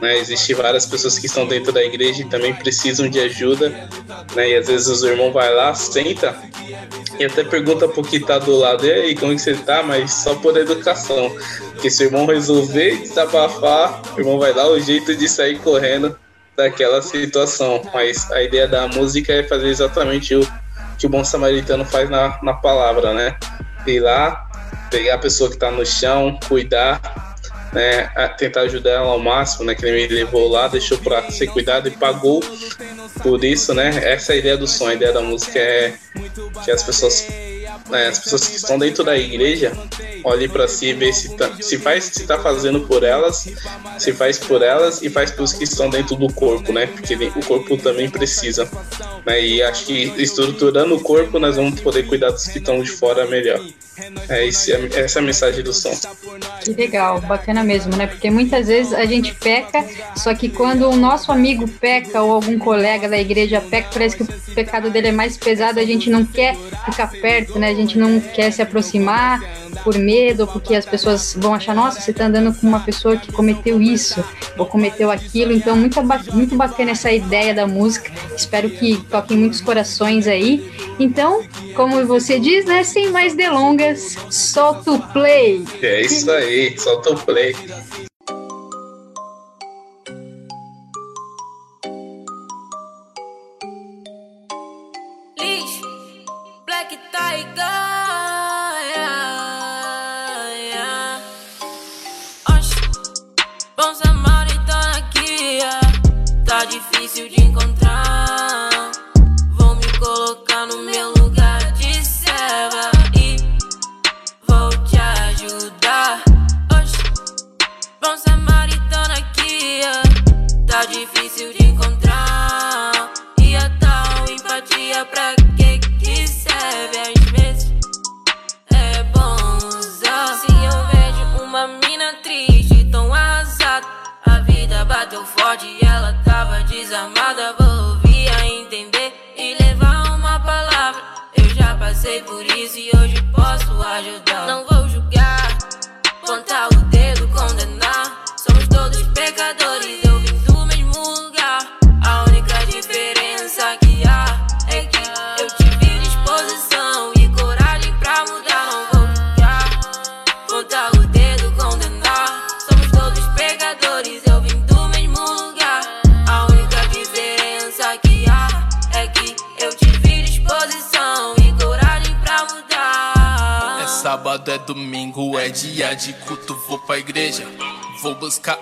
[0.01, 0.19] Né?
[0.19, 3.89] Existem várias pessoas que estão dentro da igreja e também precisam de ajuda,
[4.35, 4.51] né?
[4.51, 6.37] E às vezes os irmãos vai lá, senta
[7.19, 9.83] e até pergunta pro que tá do lado, e aí, como que você tá?
[9.83, 11.35] Mas só por educação.
[11.73, 16.17] Porque se o irmão resolver desabafar, o irmão vai dar o jeito de sair correndo
[16.57, 17.83] daquela situação.
[17.93, 20.47] Mas a ideia da música é fazer exatamente o
[20.99, 23.37] que o bom samaritano faz na, na palavra, né?
[23.87, 24.47] Ir lá,
[24.91, 27.01] pegar a pessoa que tá no chão, cuidar,
[27.73, 28.09] né?
[28.37, 29.75] Tentar ajudar ela ao máximo, né?
[29.75, 32.43] Que ele me levou lá, deixou pra ser cuidado e pagou
[33.23, 33.91] por isso, né?
[34.03, 35.95] Essa é a ideia do som, a ideia da música é
[36.65, 37.27] que as pessoas
[37.89, 39.73] né, as pessoas que estão dentro da igreja
[40.25, 43.49] olhem para si e ver se, tá, se faz se tá fazendo por elas,
[43.99, 46.87] se faz por elas e faz pelos que estão dentro do corpo, né?
[46.87, 48.69] Porque o corpo também precisa.
[49.25, 49.45] Né?
[49.45, 53.27] E acho que estruturando o corpo nós vamos poder cuidar dos que estão de fora
[53.27, 53.61] melhor.
[54.29, 55.93] É esse, essa é a mensagem do som.
[56.63, 58.07] Que legal, bacana mesmo, né?
[58.07, 59.85] Porque muitas vezes a gente peca,
[60.17, 64.23] só que quando o nosso amigo peca ou algum colega da igreja peca, parece que
[64.23, 67.68] o pecado dele é mais pesado, a gente não quer ficar perto, né?
[67.69, 69.41] A gente não quer se aproximar
[69.85, 73.33] por medo, porque as pessoas vão achar, nossa, você tá andando com uma pessoa que
[73.33, 74.25] cometeu isso
[74.57, 75.53] ou cometeu aquilo.
[75.53, 75.99] Então, muito,
[76.33, 78.11] muito bacana essa ideia da música.
[78.37, 80.71] Espero que toque muitos corações aí.
[80.99, 81.43] Então,
[81.75, 82.83] como você diz, né?
[82.83, 85.65] Sem mais delongas, solta o play.
[85.83, 87.55] É isso aí, solta o play.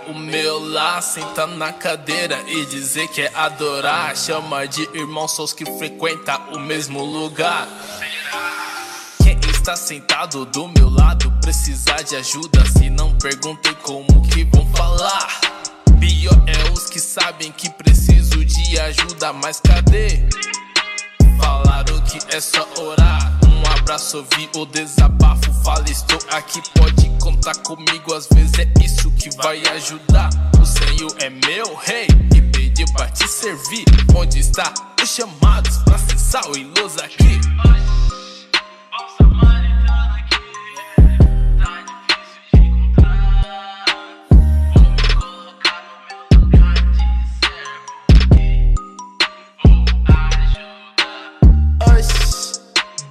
[0.09, 4.17] O meu lá, sentar na cadeira e dizer que é adorar.
[4.17, 7.69] Chama de irmão, só os que frequentam o mesmo lugar.
[9.23, 12.65] Quem está sentado do meu lado precisa de ajuda.
[12.67, 15.41] Se não perguntem como que vão falar.
[15.99, 20.29] Pior é os que sabem que preciso de ajuda, mas cadê?
[21.41, 23.36] Falaram que é só orar.
[23.87, 25.53] Abraço, ouvir o desabafo.
[25.63, 28.15] Fala, estou aqui, pode contar comigo.
[28.15, 30.29] Às vezes é isso que vai ajudar.
[30.61, 33.85] O Senhor é meu rei e pediu pra te servir.
[34.13, 37.39] Onde está os chamados pra ser sal e luz aqui?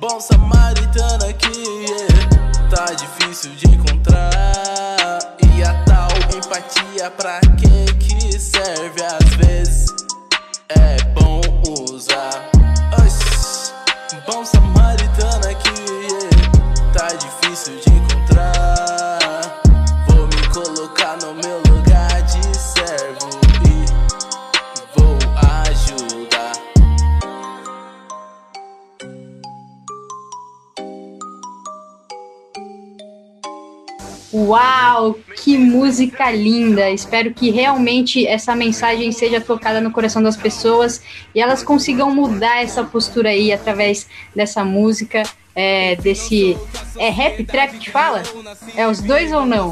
[0.07, 2.69] Bom samaritano aqui, yeah.
[2.69, 5.19] tá difícil de encontrar.
[5.41, 9.87] E a tal empatia pra que que serve às vezes
[10.69, 11.41] é bom
[11.91, 12.51] usar.
[12.99, 13.73] Oxi,
[14.27, 15.04] bom samaritano
[34.35, 36.89] Uau, que música linda!
[36.89, 41.01] Espero que realmente essa mensagem seja tocada no coração das pessoas
[41.33, 45.23] e elas consigam mudar essa postura aí através dessa música,
[45.55, 46.57] é, desse.
[46.99, 48.23] É rap trap que fala?
[48.75, 49.71] É os dois ou não?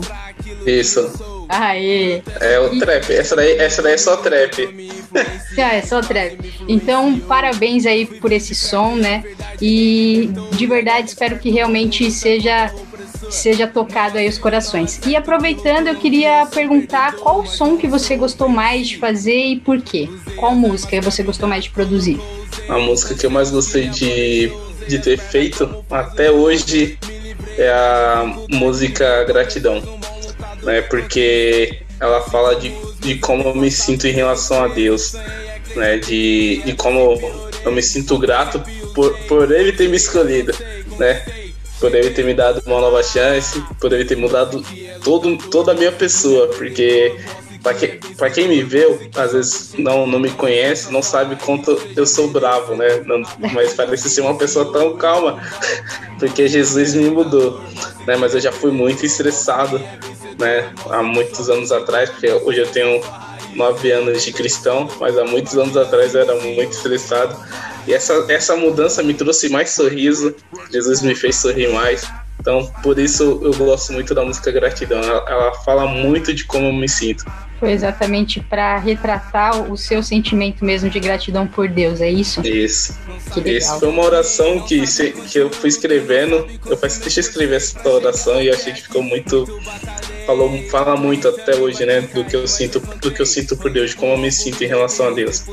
[0.66, 1.46] Isso.
[1.50, 2.22] Aê!
[2.40, 3.12] É o trap.
[3.12, 4.94] Essa daí, essa daí é só trap.
[5.56, 6.40] Ah, é só trap.
[6.68, 9.24] Então, parabéns aí por esse som, né?
[9.62, 12.74] E de verdade espero que realmente seja
[13.30, 15.00] seja tocado aí os corações.
[15.06, 19.82] E aproveitando, eu queria perguntar qual som que você gostou mais de fazer e por
[19.82, 20.10] quê?
[20.36, 22.20] Qual música você gostou mais de produzir?
[22.68, 24.52] A música que eu mais gostei de,
[24.88, 26.98] de ter feito até hoje
[27.58, 29.82] é a música Gratidão.
[30.62, 30.82] Né?
[30.82, 35.14] Porque ela fala de, de como eu me sinto em relação a Deus.
[35.76, 35.98] Né?
[35.98, 37.20] De, de como
[37.66, 38.62] eu me sinto grato
[38.94, 40.54] por, por ele ter me escolhido.
[40.98, 41.43] Né?
[41.88, 44.64] Ele ter me dado uma nova chance, ele ter mudado
[45.04, 46.48] todo, toda a minha pessoa.
[46.48, 47.16] Porque
[47.64, 47.98] Pra, que,
[48.34, 52.76] quem me vê, às vezes não, não me conhece, não sabe quanto eu sou bravo,
[52.76, 53.02] né?
[53.06, 53.24] Não,
[53.54, 55.42] mas parece ser uma pessoa tão calma,
[56.20, 57.62] porque Jesus me mudou,
[58.06, 58.18] né?
[58.18, 59.80] Mas eu já fui muito estressado,
[60.38, 60.74] né?
[60.90, 63.02] Há muitos anos atrás, porque hoje eu tenho
[63.56, 67.34] nove anos de cristão, mas há muitos anos atrás eu era muito estressado.
[67.88, 70.36] E essa, essa mudança me trouxe mais sorriso,
[70.72, 72.08] Jesus me fez sorrir mais.
[72.40, 75.00] Então, por isso eu gosto muito da música Gratidão.
[75.00, 77.24] Ela, ela fala muito de como eu me sinto.
[77.58, 82.46] Foi exatamente para retratar o seu sentimento mesmo de gratidão por Deus, é isso?
[82.46, 83.00] Isso.
[83.46, 86.46] Isso foi uma oração que, se, que eu fui escrevendo.
[86.66, 89.48] Eu falei, deixa eu escrever essa oração e eu achei que ficou muito.
[90.26, 92.02] Falou, fala muito até hoje, né?
[92.02, 94.64] Do que eu sinto, do que eu sinto por Deus, de como eu me sinto
[94.64, 95.44] em relação a Deus.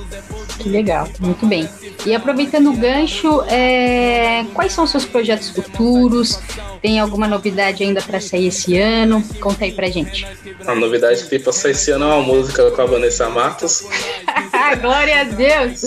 [0.58, 1.68] Que legal, muito bem.
[2.06, 4.44] E aproveitando o gancho, é...
[4.54, 6.38] quais são os seus projetos futuros?
[6.80, 9.22] Tem alguma novidade ainda para sair esse ano?
[9.40, 10.26] Conta aí pra gente.
[10.66, 13.84] A novidade que tem pra sair esse ano é uma música com a Vanessa Matos.
[14.80, 15.82] Glória a Deus!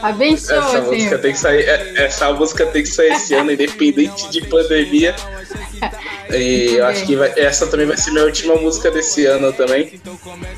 [0.00, 0.86] Abençoa, essa Senhor.
[0.86, 5.14] música tem que sair, é, essa música tem que sair esse ano, independente de pandemia.
[6.30, 9.98] E eu acho que vai- essa também vai ser minha última música desse ano também.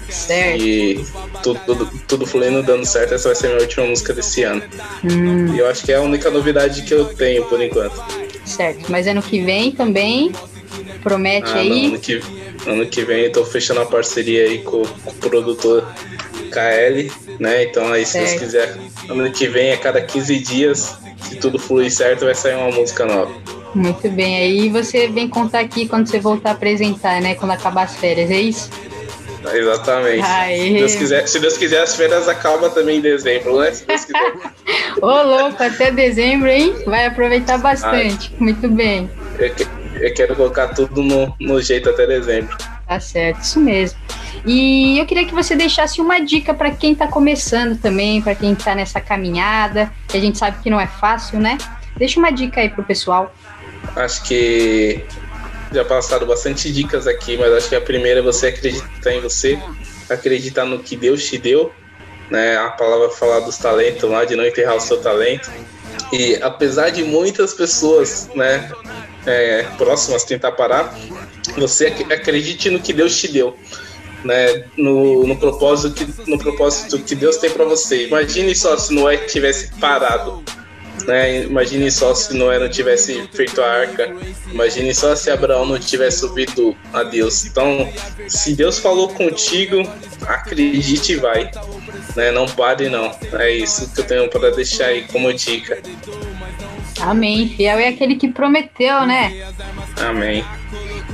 [0.09, 0.61] Certo.
[0.61, 1.05] E
[1.45, 4.63] tudo, tudo, tudo fluindo, dando certo, essa vai ser minha última música desse ano.
[5.05, 7.95] Hum, E eu acho que é a única novidade que eu tenho por enquanto.
[8.45, 8.91] certo.
[8.91, 10.33] Mas ano que vem também
[11.05, 11.87] promete Ah, aí.
[11.87, 12.21] ano, que,
[12.67, 15.87] ano que vem eu tô fechando uma parceria aí com, com o produtor
[16.51, 17.63] KL, né?
[17.65, 18.41] Então aí se Deus Certo.
[18.43, 18.77] quiser,
[19.09, 20.97] ano que vem, a cada 15 dias,
[21.29, 23.33] se tudo fluir certo, vai sair uma música nova.
[23.75, 24.37] Muito bem.
[24.37, 27.35] Aí você vem contar aqui quando você voltar a apresentar, né?
[27.35, 28.71] Quando acabar as férias, é isso?
[29.53, 30.23] Exatamente.
[30.23, 30.59] Aê.
[30.59, 33.73] Se Deus, quiser, se Deus quiser, as feiras acabam também em dezembro, né?
[33.73, 34.35] Se Deus quiser.
[35.01, 36.75] Ô, louco, até dezembro, hein?
[36.87, 38.35] Vai aproveitar bastante.
[38.39, 39.09] Muito bem.
[39.39, 39.55] Eu,
[40.01, 42.57] eu quero colocar tudo no, no jeito até dezembro.
[42.87, 43.99] Tá certo, isso mesmo.
[44.45, 48.55] E eu queria que você deixasse uma dica para quem tá começando também, para quem
[48.55, 51.57] tá nessa caminhada, que a gente sabe que não é fácil, né?
[51.97, 53.33] Deixa uma dica aí pro pessoal.
[53.97, 55.05] Acho que
[55.73, 59.59] já passaram bastante dicas aqui, mas acho que a primeira é você acreditar em você,
[60.09, 61.73] acreditar no que Deus te deu,
[62.31, 62.57] né?
[62.57, 65.51] A palavra fala dos talentos lá, de não enterrar o seu talento.
[66.13, 68.71] E apesar de muitas pessoas, né,
[69.27, 70.97] é, próximas tentar parar,
[71.57, 73.57] você ac- acredite no que Deus te deu.
[74.25, 78.07] Né, no, no, propósito que, no propósito que Deus tem para você.
[78.07, 80.45] Imagine só se Noé tivesse parado
[81.05, 81.43] né?
[81.45, 84.15] Imagine só se Noé não tivesse feito a arca.
[84.51, 87.45] Imagine só se Abraão não tivesse ouvido a Deus.
[87.45, 87.93] Então,
[88.29, 89.83] se Deus falou contigo,
[90.27, 91.51] acredite e vai.
[92.17, 92.31] Né?
[92.31, 93.15] Não pare, não.
[93.33, 95.81] É isso que eu tenho para deixar aí como dica.
[97.01, 97.49] Amém.
[97.57, 99.53] Fiel é aquele que prometeu, né?
[99.97, 100.45] Amém.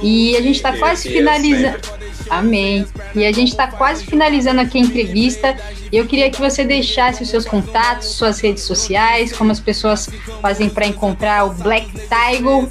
[0.02, 1.95] E a gente tá Fiel, quase fiel finalizando.
[2.28, 2.86] Amém.
[3.14, 5.56] E a gente tá quase finalizando aqui a entrevista.
[5.92, 10.08] Eu queria que você deixasse os seus contatos, suas redes sociais, como as pessoas
[10.42, 12.68] fazem para encontrar o Black Tiger,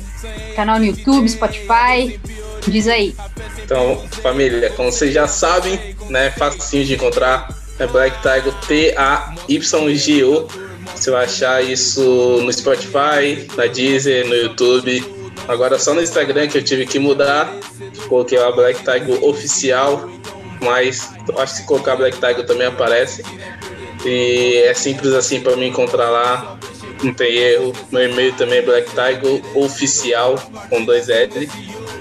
[0.55, 2.19] canal no YouTube, Spotify.
[2.67, 3.15] Diz aí.
[3.63, 6.31] Então, família, como vocês já sabem, né?
[6.31, 7.47] Facinho de encontrar.
[7.77, 10.47] É Black Tiger T-A-Y-G-O.
[10.95, 12.01] Você vai achar isso
[12.41, 15.03] no Spotify, na Deezer, no YouTube.
[15.47, 17.53] Agora só no Instagram que eu tive que mudar.
[18.07, 20.09] Coloquei lá Black Tiger Oficial.
[20.61, 23.23] Mas acho que se colocar Black Tiger também aparece.
[24.05, 26.57] E é simples assim para me encontrar lá.
[27.03, 27.73] Não tem erro.
[27.91, 30.35] Meu e-mail também é Black Tiger Oficial
[30.69, 31.49] com dois L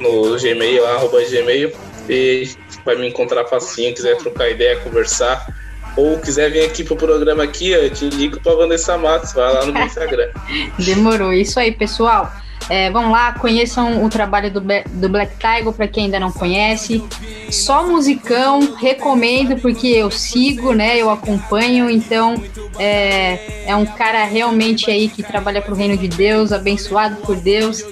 [0.01, 1.73] no Gmail, arroba Gmail.
[2.09, 2.49] E
[2.85, 5.47] vai me encontrar facinho, quiser trocar ideia, conversar.
[5.97, 9.65] Ou quiser vir aqui pro programa aqui, eu te indico pra Vanessa Matos, vai lá
[9.65, 10.29] no meu Instagram.
[10.79, 11.33] Demorou.
[11.33, 12.33] Isso aí, pessoal.
[12.69, 17.03] É, vão lá, conheçam o trabalho do, do Black Tiger para quem ainda não conhece.
[17.51, 20.97] Só musicão, recomendo porque eu sigo, né?
[20.97, 22.35] Eu acompanho, então
[22.79, 27.85] é, é um cara realmente aí que trabalha pro reino de Deus, abençoado por Deus.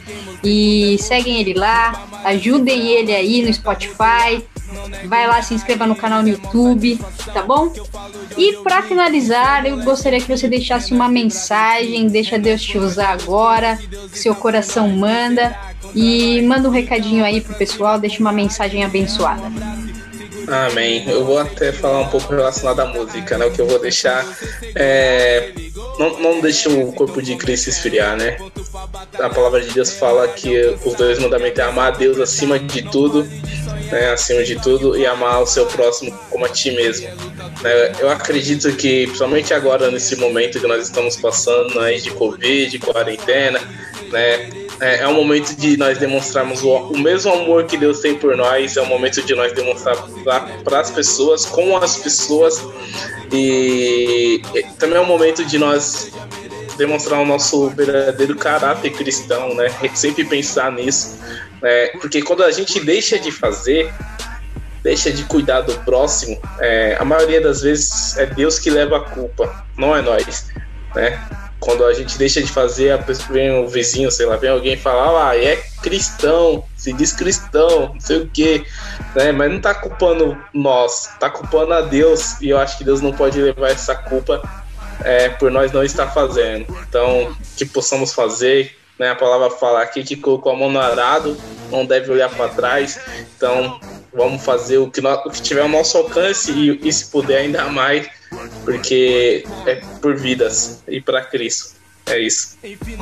[0.43, 4.43] E seguem ele lá, ajudem ele aí no Spotify.
[5.07, 6.99] Vai lá, se inscreva no canal no YouTube,
[7.33, 7.73] tá bom?
[8.37, 13.79] E para finalizar, eu gostaria que você deixasse uma mensagem, deixa Deus te usar agora,
[14.13, 15.57] seu coração manda
[15.95, 19.43] e manda um recadinho aí pro pessoal, deixa uma mensagem abençoada.
[20.49, 21.05] Amém.
[21.09, 23.47] Eu vou até falar um pouco relacionado à música, né?
[23.47, 24.27] O que eu vou deixar
[24.75, 25.53] é.
[25.99, 28.37] Não, não deixe o corpo de Cristo esfriar, né?
[29.19, 32.83] A palavra de Deus fala que os dois mandamentos é amar a Deus acima de
[32.83, 33.29] tudo,
[33.93, 34.11] né?
[34.11, 37.07] Acima de tudo, e amar o seu próximo como a ti mesmo.
[37.63, 37.93] né?
[38.01, 42.79] Eu acredito que, principalmente agora, nesse momento que nós estamos passando aí de Covid, de
[42.79, 43.61] quarentena,
[44.11, 44.51] né?
[44.83, 48.37] é, é um momento de nós demonstrarmos o, o mesmo amor que Deus tem por
[48.37, 49.97] nós, é um momento de nós demonstrar
[50.65, 52.61] para as pessoas, com as pessoas,
[53.33, 56.11] e, e também é um momento de nós
[56.77, 59.69] demonstrar o nosso verdadeiro caráter cristão, né?
[59.95, 61.19] Sempre pensar nisso,
[61.63, 61.87] né?
[62.01, 63.93] Porque quando a gente deixa de fazer,
[64.83, 69.01] deixa de cuidar do próximo, é, a maioria das vezes é Deus que leva a
[69.01, 70.49] culpa, não é nós,
[70.95, 71.19] né?
[71.61, 74.77] Quando a gente deixa de fazer, a pessoa vem o vizinho, sei lá, vem alguém
[74.77, 78.65] falar, ah, é cristão, se diz cristão, não sei o quê,
[79.15, 79.31] né?
[79.31, 83.13] Mas não tá culpando nós, tá culpando a Deus, e eu acho que Deus não
[83.13, 84.43] pode levar essa culpa
[85.05, 86.67] é, por nós não estar fazendo.
[86.89, 89.11] Então, que possamos fazer, né?
[89.11, 91.37] A palavra fala aqui que colocou a mão no arado,
[91.71, 93.01] não deve olhar para trás.
[93.37, 93.81] Então,
[94.13, 97.39] vamos fazer o que, nós, o que tiver ao nosso alcance e, e se puder
[97.39, 98.09] ainda mais
[98.65, 101.82] porque é por vidas e para Cristo.
[102.13, 102.59] É isso.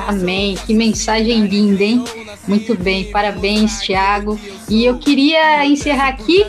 [0.07, 0.55] Amém.
[0.65, 2.03] Que mensagem linda, hein?
[2.47, 3.11] Muito bem.
[3.11, 4.39] Parabéns, Thiago.
[4.69, 6.45] E eu queria encerrar aqui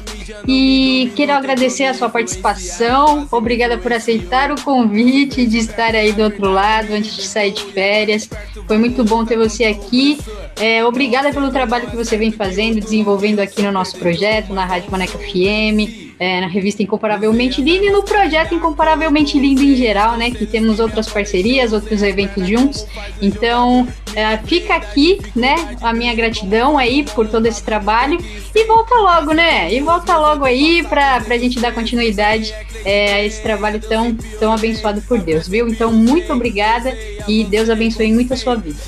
[0.47, 3.27] e quero agradecer a sua participação.
[3.33, 7.65] Obrigada por aceitar o convite de estar aí do outro lado antes de sair de
[7.65, 8.31] férias.
[8.69, 10.19] Foi muito bom ter você aqui.
[10.57, 14.91] É, obrigada pelo trabalho que você vem fazendo, desenvolvendo aqui no nosso projeto, na Rádio
[14.91, 20.31] Maneca FM é, na revista Incomparavelmente Lindo e no projeto Incomparavelmente Lindo em geral, né?
[20.31, 22.87] Que temos outras parcerias, outros eventos juntos.
[23.21, 25.57] Então, é, fica aqui, né?
[25.83, 28.21] A minha gratidão aí por todo esse trabalho.
[28.55, 29.75] E volta logo, né?
[29.75, 32.55] E volta logo aí pra, pra gente dar continuidade
[32.85, 35.67] é, a esse trabalho tão, tão abençoado por Deus, viu?
[35.67, 36.97] Então, muito obrigada
[37.27, 38.79] e Deus abençoe muito a sua vida.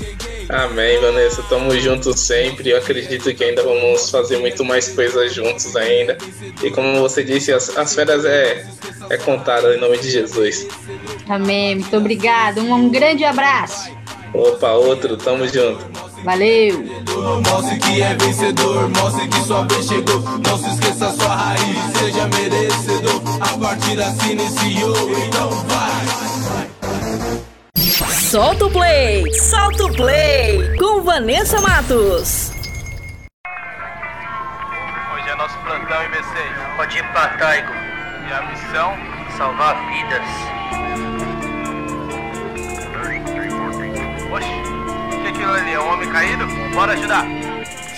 [0.49, 1.43] Amém, Vanessa.
[1.43, 2.69] Tamo juntos sempre.
[2.69, 6.17] Eu acredito que ainda vamos fazer muito mais coisas juntos ainda.
[6.63, 8.65] E como você disse, as, as férias é,
[9.09, 10.67] é contada em nome de Jesus.
[11.27, 11.75] Amém.
[11.75, 12.61] Muito obrigado.
[12.61, 13.91] Um, um grande abraço.
[14.33, 15.17] Opa, outro.
[15.17, 15.83] Tamo junto.
[16.23, 16.83] Valeu.
[17.47, 20.19] Mostre que é vencedor, mostre que sua vez chegou.
[20.19, 23.21] Não se esqueça sua raiz, seja merecedor.
[23.41, 26.74] A partida se iniciou, então vai.
[28.25, 29.31] Solta o play!
[29.35, 30.75] Solta o play!
[30.77, 32.51] Com Vanessa Matos.
[35.13, 36.75] Hoje é nosso plantão V6.
[36.75, 37.71] Pode ir pra Taigo.
[38.27, 38.97] E a missão?
[39.37, 40.27] Salvar vidas.
[44.33, 45.73] Oxi, o que é aquilo ali?
[45.73, 46.47] É um homem caído?
[46.73, 47.25] Bora ajudar.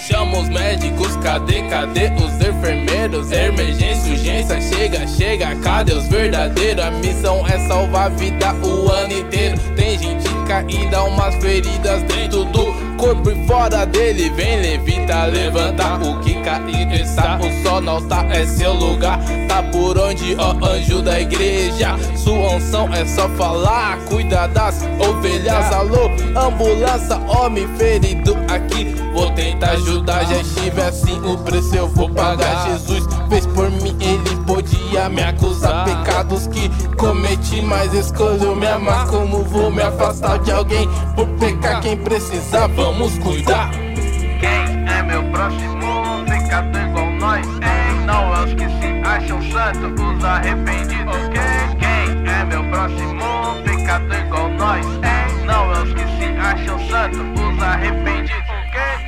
[0.08, 3.30] Chama os médicos, cadê, cadê os enfermeiros?
[3.30, 6.82] Emergência, urgência, chega, chega, cadê os verdadeiros?
[6.82, 9.60] A missão é salvar vida o ano inteiro.
[9.76, 14.30] Tem gente caída, umas feridas dentro do corpo e fora dele.
[14.32, 17.38] Vem, levita, levanta o que cair está.
[17.38, 19.20] O sol não tá, é seu lugar.
[19.48, 21.96] Tá por onde, ó, anjo da igreja.
[22.16, 23.98] Sua unção é só falar.
[24.10, 28.96] Cuida das ovelhas, alô, ambulância, homem ferido aqui.
[29.14, 31.20] Vou tentar ajudar, já estive assim.
[31.26, 32.70] O preço eu vou pagar.
[32.72, 34.37] Jesus fez por mim, ele
[34.68, 35.86] podia me acusar.
[35.86, 39.08] Pecados que cometi, mas escolheu me amar.
[39.08, 42.68] Como vou me afastar de alguém por pecar quem precisar?
[42.68, 43.72] Vamos cuidar.
[43.72, 47.48] Quem é meu próximo pecador igual nós?
[47.48, 48.06] Hein?
[48.06, 51.16] Não é os que se acham santos, os arrependidos.
[51.34, 51.78] Quem?
[51.80, 53.24] Quem é meu próximo
[53.64, 54.86] pecador igual nós?
[54.86, 55.46] Hein?
[55.46, 58.38] Não é os que se acham santos, os arrependidos.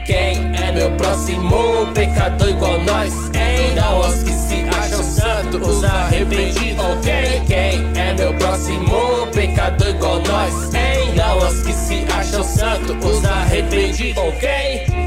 [0.05, 3.13] Quem é meu próximo pecador igual nós?
[3.35, 3.75] Hein?
[3.75, 6.85] Não os que se acham santos, os arrependidos.
[6.85, 7.41] Ok?
[7.47, 10.73] Quem é meu próximo pecador igual nós?
[10.73, 11.13] Hein?
[11.15, 14.23] Não os que se acham santos, os arrependidos.
[14.23, 14.49] Ok?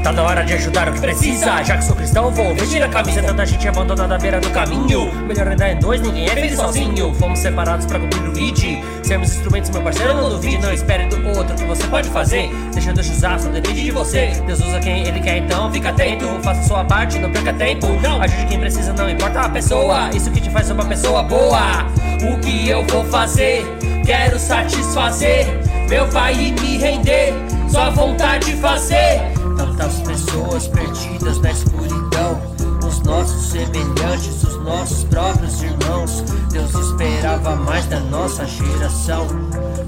[0.03, 1.63] Tá na hora de ajudar o que precisa.
[1.63, 3.21] Já que sou cristão, vou vestir a camisa.
[3.23, 5.11] Tanta gente abandonada à beira do caminho.
[5.25, 7.13] Melhor andar em dois, ninguém é feliz sozinho.
[7.15, 8.83] Fomos separados pra cumprir o ID.
[9.03, 10.57] Sermos instrumentos, meu parceiro, não duvide.
[10.57, 12.49] Não espere do outro que você pode fazer.
[12.73, 14.31] Deixa Deus usar, só depende de você.
[14.45, 16.25] Deus usa quem ele quer, então fica atento.
[16.43, 17.87] Faça sua parte, não perca tempo.
[18.21, 20.02] Ajude quem precisa, não importa a pessoa.
[20.11, 21.85] Isso que te faz uma pessoa boa.
[22.31, 23.65] O que eu vou fazer?
[24.05, 25.47] Quero satisfazer
[25.89, 27.33] meu pai e me render.
[27.69, 29.21] Só vontade de fazer.
[29.57, 32.41] Tantas pessoas perdidas na escuridão.
[32.85, 36.21] Os nossos semelhantes, os nossos próprios irmãos.
[36.51, 39.27] Deus esperava mais da nossa geração.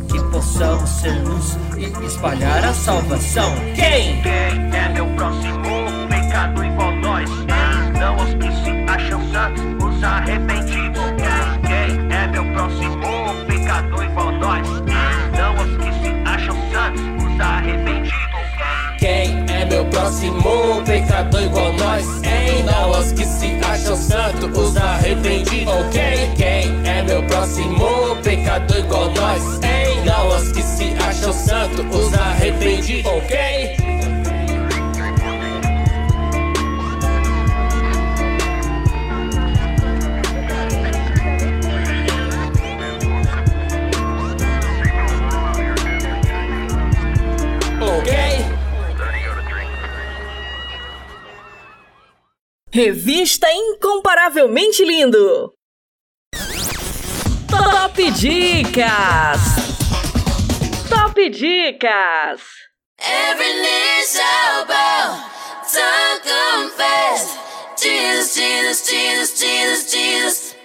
[0.07, 3.53] Que possamos ser luz e espalhar a salvação.
[3.75, 4.21] Quem?
[4.21, 7.29] Quem é meu próximo pecador igual nós?
[7.29, 7.99] Hein?
[7.99, 9.74] Não os que se acham santos,
[10.05, 11.01] os arrependidos.
[11.65, 12.15] Quem?
[12.15, 14.67] É meu próximo pecador igual nós?
[15.35, 18.13] Não os que se acham santos, os arrependidos.
[18.99, 22.05] Quem é meu próximo pecador igual nós?
[22.23, 22.63] Hein?
[22.65, 25.73] Não os que se acham santos, os arrependidos.
[25.73, 26.31] Ok?
[26.37, 29.59] Quem é meu próximo pecador igual nós?
[29.63, 30.05] Hein?
[30.05, 33.11] Não os que se acham santos, os arrependidos.
[33.11, 33.84] Ok?
[52.75, 55.53] Revista Incomparavelmente Lindo.
[57.47, 59.39] Top Dicas.
[60.89, 62.41] Top Dicas.
[62.99, 65.23] Every knee shall bow,
[65.71, 67.37] tongue confess.
[67.81, 70.55] Jesus, Jesus, Jesus, Jesus, Jesus.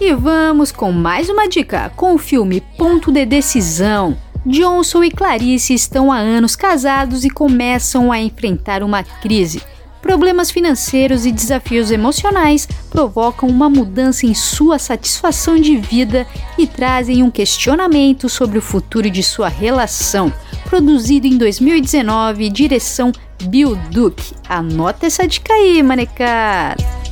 [0.00, 4.23] E vamos com mais uma dica com o filme Ponto de Decisão.
[4.46, 9.62] Johnson e Clarice estão há anos casados e começam a enfrentar uma crise.
[10.02, 16.26] Problemas financeiros e desafios emocionais provocam uma mudança em sua satisfação de vida
[16.58, 20.30] e trazem um questionamento sobre o futuro de sua relação.
[20.68, 23.12] Produzido em 2019, direção
[23.44, 24.34] Bill Duke.
[24.46, 27.03] Anota essa dica aí, manecada!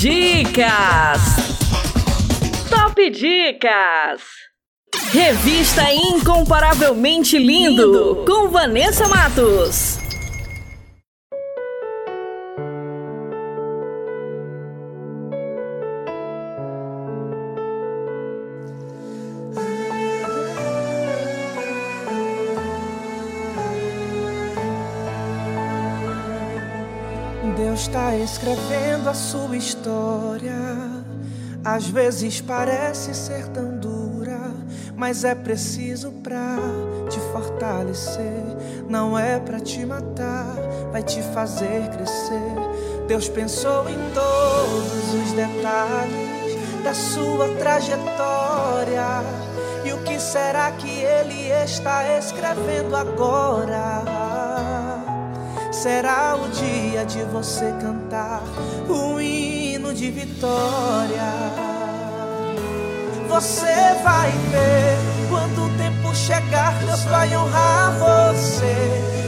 [0.00, 1.20] Dicas!
[2.70, 4.22] Top Dicas!
[5.10, 9.98] Revista Incomparavelmente Lindo, com Vanessa Matos.
[27.56, 30.52] Deus está escrevendo a sua história.
[31.64, 34.38] Às vezes parece ser tão dura,
[34.94, 36.56] mas é preciso pra
[37.08, 38.44] te fortalecer.
[38.88, 40.54] Não é pra te matar,
[40.92, 43.06] vai te fazer crescer.
[43.06, 49.22] Deus pensou em todos os detalhes da sua trajetória.
[49.84, 54.37] E o que será que ele está escrevendo agora?
[55.70, 58.42] Será o dia de você cantar
[58.88, 61.32] um hino de vitória.
[63.28, 64.96] Você vai ver
[65.28, 68.74] quando o tempo chegar, Deus vai honrar você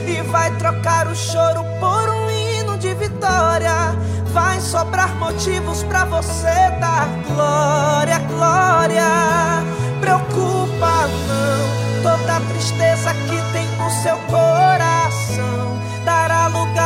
[0.06, 3.94] e vai trocar o choro por um hino de vitória.
[4.32, 9.04] Vai sobrar motivos para você dar glória, glória.
[10.00, 14.99] Preocupa não, toda tristeza que tem no seu coração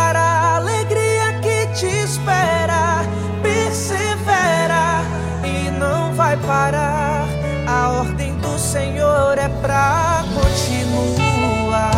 [0.04, 3.04] lugar à alegria que te espera.
[3.42, 5.02] Persevera
[5.42, 7.26] e não vai parar.
[7.66, 11.90] A ordem do Senhor é pra continuar.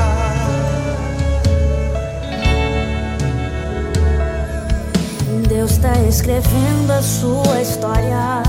[5.48, 8.42] Deus está escrevendo a sua história.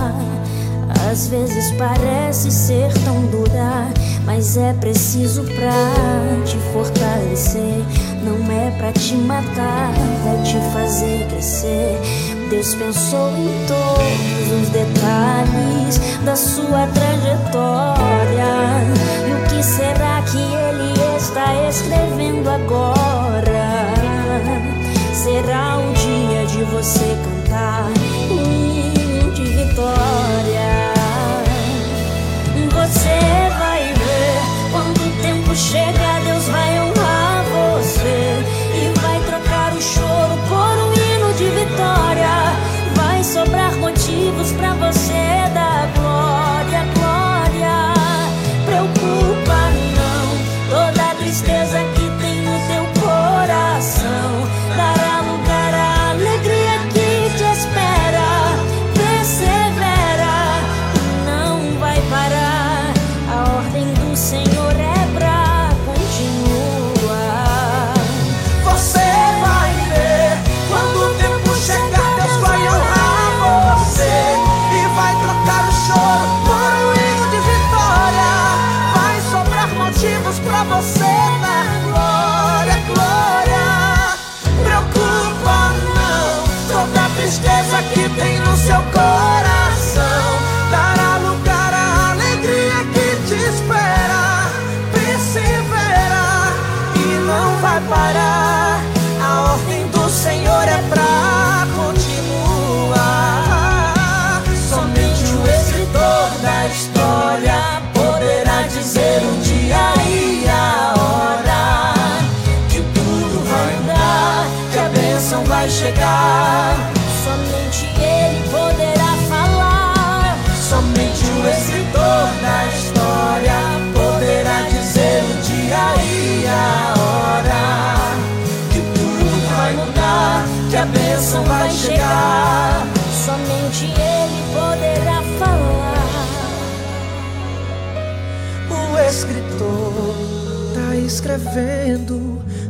[1.09, 3.87] Às vezes parece ser tão dura,
[4.27, 5.71] mas é preciso pra
[6.45, 7.81] te fortalecer.
[8.23, 9.93] Não é pra te matar,
[10.23, 11.97] vai te fazer crescer.
[12.49, 18.43] Deus pensou em todos os detalhes da sua trajetória.
[19.27, 23.87] E o que será que Ele está escrevendo agora?
[25.13, 28.06] Será o dia de você cantar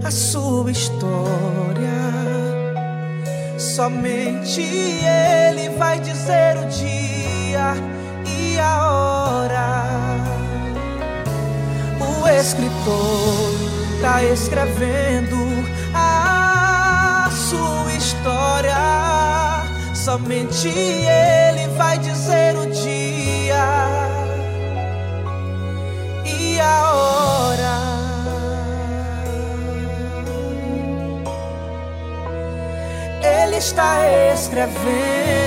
[0.03, 1.17] a sua história.
[3.57, 7.73] Somente ele vai dizer o dia
[8.25, 9.83] e a hora.
[11.99, 13.51] O escritor
[14.01, 15.35] tá escrevendo
[15.93, 18.75] a sua história.
[19.93, 22.66] Somente ele vai dizer o
[33.57, 35.46] está escrevendo.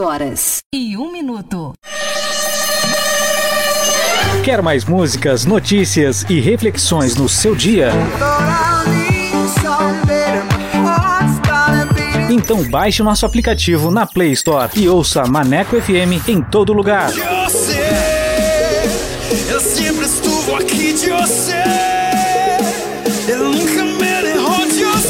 [0.00, 1.72] Horas e 1 minuto.
[4.42, 7.90] Quer mais músicas, notícias e reflexões no seu dia?
[12.30, 17.10] Então baixe o nosso aplicativo na Play Store e ouça Maneco FM em todo lugar.
[19.48, 21.62] Eu sempre estuvo aqui de você.
[23.28, 25.09] Eu nunca me de você.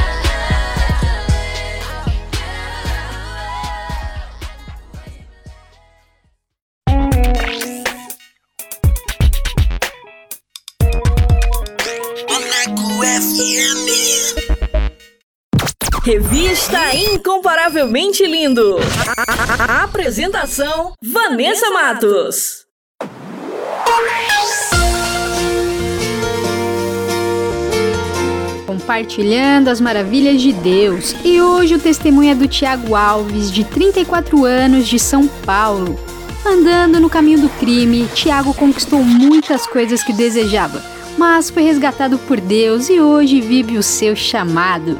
[16.11, 18.75] Revista Incomparavelmente Lindo.
[19.17, 22.65] A, apresentação: Vanessa Matos.
[28.67, 31.15] Compartilhando as maravilhas de Deus.
[31.23, 35.97] E hoje o testemunho é do Tiago Alves, de 34 anos, de São Paulo.
[36.45, 40.83] Andando no caminho do crime, Tiago conquistou muitas coisas que desejava,
[41.17, 44.99] mas foi resgatado por Deus e hoje vive o seu chamado.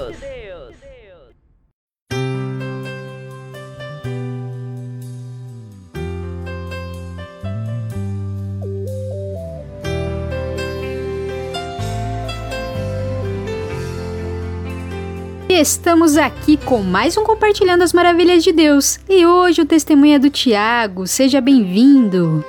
[15.61, 18.99] Estamos aqui com mais um Compartilhando as Maravilhas de Deus.
[19.07, 21.05] E hoje o testemunho é do Tiago.
[21.05, 22.43] Seja bem-vindo.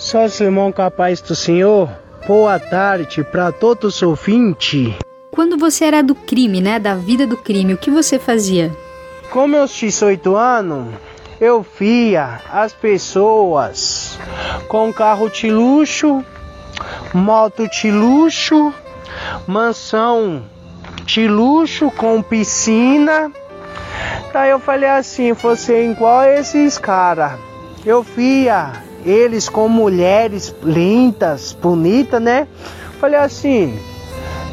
[0.00, 1.88] Só irmão capaz do Senhor,
[2.26, 4.92] boa tarde para todos os ouvintes.
[5.30, 6.80] Quando você era do crime, né?
[6.80, 8.76] Da vida do crime, o que você fazia?
[9.30, 10.92] Com meus 18 anos,
[11.40, 14.18] eu via as pessoas
[14.66, 16.24] com carro de luxo,
[17.14, 18.74] moto de luxo,
[19.46, 20.42] mansão
[21.04, 23.30] de luxo com piscina.
[24.32, 27.32] Daí eu falei assim, você igual esses caras.
[27.84, 28.72] Eu via
[29.04, 32.46] eles com mulheres lindas, bonitas, né?
[33.00, 33.78] Falei assim,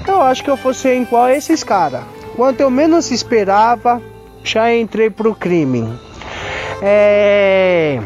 [0.08, 2.04] Eu acho que eu fosse igual esses caras.
[2.36, 4.02] Quanto eu menos esperava,
[4.44, 6.00] já entrei pro crime.
[6.82, 8.00] É...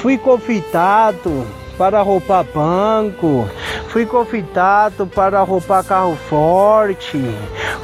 [0.00, 1.44] Fui confitado
[1.80, 3.48] para roubar banco,
[3.88, 7.18] fui confitado para roubar carro forte,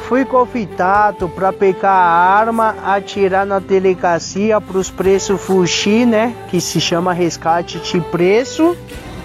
[0.06, 6.34] fui confitado para pegar arma, atirar na delegacia para os preços fugir, né?
[6.50, 8.76] Que se chama resgate de preço.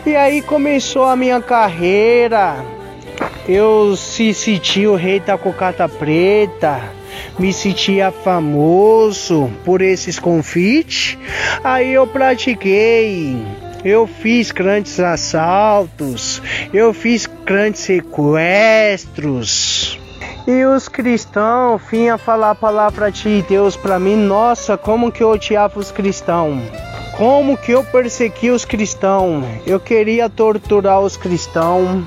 [0.05, 2.55] E aí começou a minha carreira.
[3.45, 6.79] Eu se senti o rei da cocata preta
[7.37, 11.17] me sentia famoso por esses confites.
[11.61, 13.45] Aí eu pratiquei
[13.83, 16.41] eu fiz grandes assaltos,
[16.73, 19.59] eu fiz grandes sequestros.
[20.47, 24.15] E os cristãos vinham falar a palavra de Deus para mim.
[24.15, 26.59] Nossa, como que eu odiava os cristãos.
[27.17, 29.43] Como que eu persegui os cristãos.
[29.67, 32.03] Eu queria torturar os cristãos.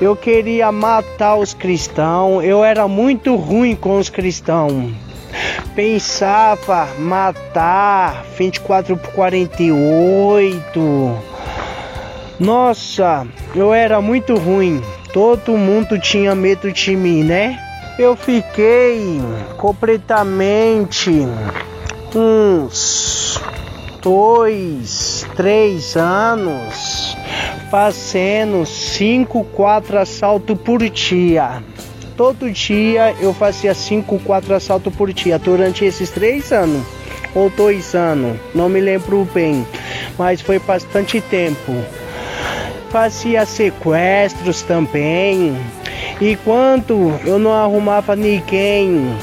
[0.00, 2.42] Eu queria matar os cristãos.
[2.42, 5.07] Eu era muito ruim com os cristãos
[5.74, 11.18] pensava matar 24 por 48.
[12.38, 14.82] Nossa, eu era muito ruim.
[15.12, 17.58] Todo mundo tinha medo de mim, né?
[17.98, 19.20] Eu fiquei
[19.56, 21.26] completamente
[22.14, 23.40] uns
[24.02, 27.16] dois, três anos
[27.70, 31.62] fazendo cinco, quatro assaltos por dia
[32.18, 36.84] todo dia eu fazia 5, 4 assaltos por dia durante esses três anos
[37.32, 39.64] ou dois anos, não me lembro bem,
[40.18, 41.72] mas foi bastante tempo.
[42.90, 45.56] Fazia sequestros também,
[46.20, 49.16] e quando eu não arrumava ninguém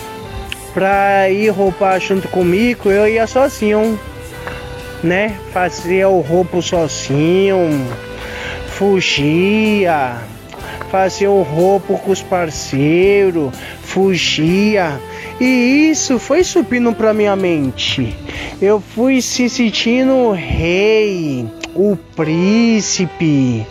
[0.73, 3.99] pra ir roubar junto comigo, eu ia sozinho,
[5.03, 5.35] né?
[5.51, 7.85] Fazia o roubo sozinho,
[8.69, 10.15] fugia
[10.95, 14.97] fazia o roubo com os parceiros, fugia.
[15.41, 18.15] E isso foi subindo pra minha mente.
[18.61, 21.45] Eu fui se sentindo rei,
[21.76, 23.67] o príncipe.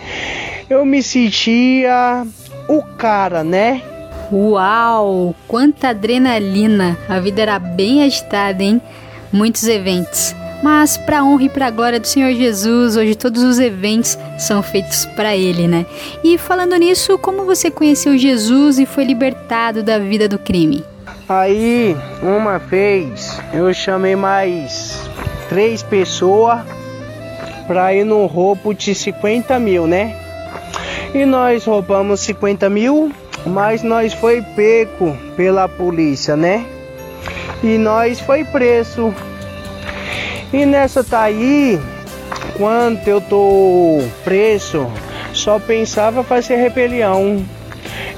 [0.68, 2.26] Eu me sentia
[2.68, 3.80] o cara, né?
[4.30, 6.98] Uau, quanta adrenalina!
[7.08, 8.82] A vida era bem agitada, hein?
[9.32, 10.36] Muitos eventos.
[10.64, 15.04] Mas para honra e para glória do Senhor Jesus, hoje todos os eventos são feitos
[15.04, 15.84] para ele, né?
[16.24, 20.82] E falando nisso, como você conheceu Jesus e foi libertado da vida do crime?
[21.28, 24.98] Aí, uma vez, eu chamei mais
[25.50, 26.62] três pessoas
[27.66, 30.16] para ir no roubo de 50 mil, né?
[31.12, 33.12] E nós roubamos 50 mil,
[33.44, 36.64] mas nós foi pego pela polícia, né?
[37.62, 39.14] E nós foi preso
[40.54, 41.80] e nessa tá aí,
[42.56, 44.86] quando eu tô preso,
[45.32, 47.44] só pensava fazer rebelião.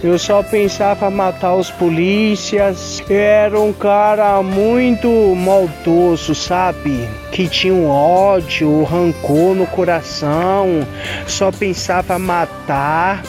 [0.05, 3.03] Eu só pensava matar os polícias.
[3.09, 7.09] Eu era um cara muito maldoso, sabe?
[7.33, 10.87] Que tinha um ódio, um rancor no coração.
[11.27, 13.23] Só pensava matar.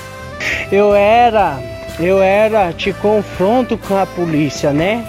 [0.70, 1.58] Eu era,
[2.00, 5.06] eu era de confronto com a polícia, né?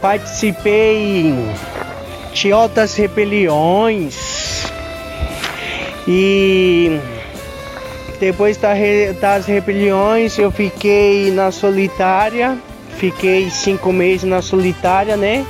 [0.00, 1.34] Participei
[2.34, 4.66] tinha outras rebeliões
[6.06, 6.98] e
[8.18, 8.58] depois
[9.20, 12.58] das rebeliões eu fiquei na solitária,
[12.98, 15.46] fiquei cinco meses na solitária, né?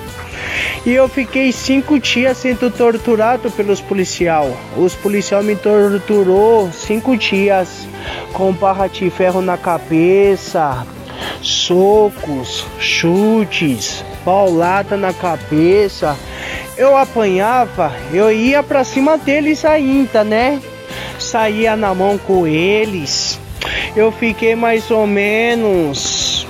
[0.84, 4.54] E eu fiquei cinco dias sendo torturado pelos policial.
[4.76, 7.88] Os policial me torturou cinco dias
[8.34, 10.86] com barra de ferro na cabeça,
[11.40, 16.16] socos, chutes, paulada na cabeça
[16.76, 20.60] eu apanhava, eu ia pra cima deles ainda, né?
[21.18, 23.38] Saía na mão com eles.
[23.94, 26.46] Eu fiquei mais ou menos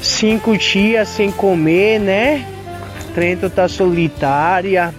[0.00, 2.44] cinco dias sem comer, né?
[3.14, 4.92] Trento tá solitária,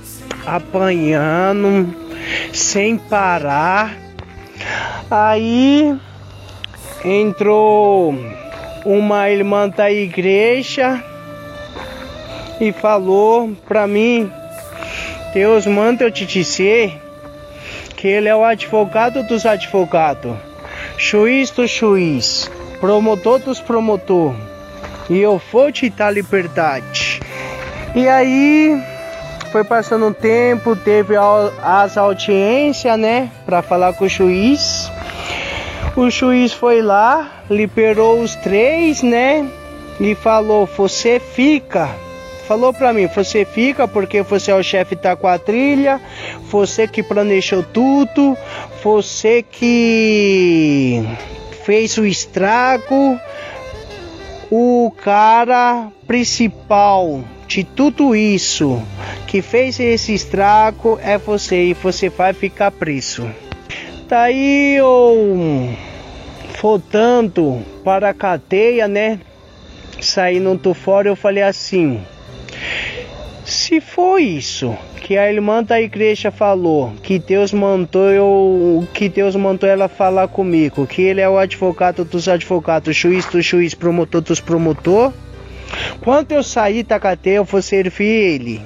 [0.46, 1.94] apanhando,
[2.54, 3.98] sem parar.
[5.12, 5.98] Aí
[7.04, 8.16] entrou
[8.86, 11.04] uma irmã da igreja
[12.60, 14.32] e falou para mim:
[15.34, 17.00] Deus manda eu te dizer
[17.96, 20.36] que Ele é o advogado dos advogados,
[20.98, 22.50] juiz do juiz,
[22.80, 24.34] promotor dos promotor,
[25.10, 27.20] e eu vou te dar liberdade.
[27.96, 28.82] E aí
[29.52, 31.16] foi passando um tempo, teve
[31.64, 34.92] as audiências, né, para falar com o juiz.
[35.96, 39.46] O juiz foi lá, liberou os três, né,
[40.00, 41.90] e falou: Você fica
[42.50, 46.02] falou para mim, você fica porque você é o chefe da quadrilha,
[46.50, 48.36] você que planejou tudo,
[48.84, 51.04] você que
[51.64, 53.20] fez o estrago,
[54.50, 58.82] o cara principal de tudo isso
[59.28, 63.30] que fez esse estrago é você e você vai ficar preso.
[64.08, 65.70] Daí eu
[66.60, 69.20] voltando para a cadeia, né?
[70.02, 72.02] Saindo fora, eu falei assim:
[73.50, 79.36] se foi isso que a irmã da igreja falou, que Deus mandou eu, que Deus
[79.36, 84.22] mandou ela falar comigo, que ele é o advogado dos advogados, juiz do juiz, promotor
[84.22, 85.12] dos promotor.
[86.02, 88.62] Quando eu saí da cadeia, eu vou servir ele.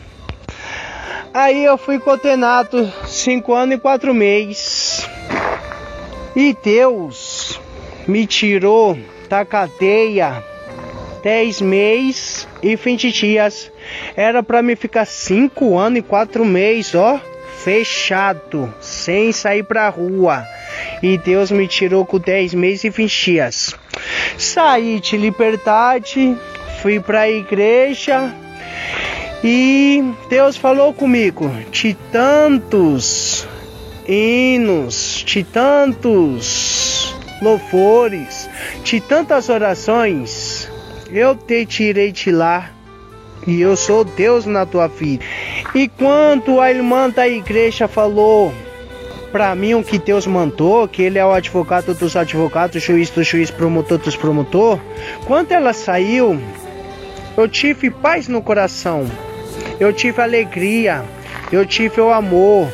[1.34, 5.07] Aí eu fui condenado cinco anos e quatro meses.
[6.35, 7.60] E Deus
[8.07, 8.97] me tirou
[9.30, 10.43] da cadeia
[11.23, 13.73] dez meses e 20 dias.
[14.15, 17.20] Era para me ficar cinco anos e quatro meses, ó,
[17.64, 20.45] fechado, sem sair pra rua.
[21.02, 23.76] E Deus me tirou com 10 meses e 20 dias.
[24.38, 26.38] Saí de liberdade,
[26.82, 28.34] fui pra igreja
[29.44, 33.48] e Deus falou comigo de tantos
[34.07, 38.49] hinos, de tantos louvores,
[38.84, 40.72] de tantas orações
[41.14, 42.72] eu te tirei de lá
[43.45, 45.24] e eu sou Deus na tua vida.
[45.74, 48.53] E quando a irmã da igreja falou
[49.32, 53.26] para mim o que Deus mandou, que ele é o advogado dos advogados, juiz dos
[53.26, 54.80] juiz, promotor dos promotor,
[55.26, 56.40] quando ela saiu,
[57.36, 59.10] eu tive paz no coração.
[59.80, 61.03] Eu tive alegria,
[61.52, 62.72] eu tive o amor.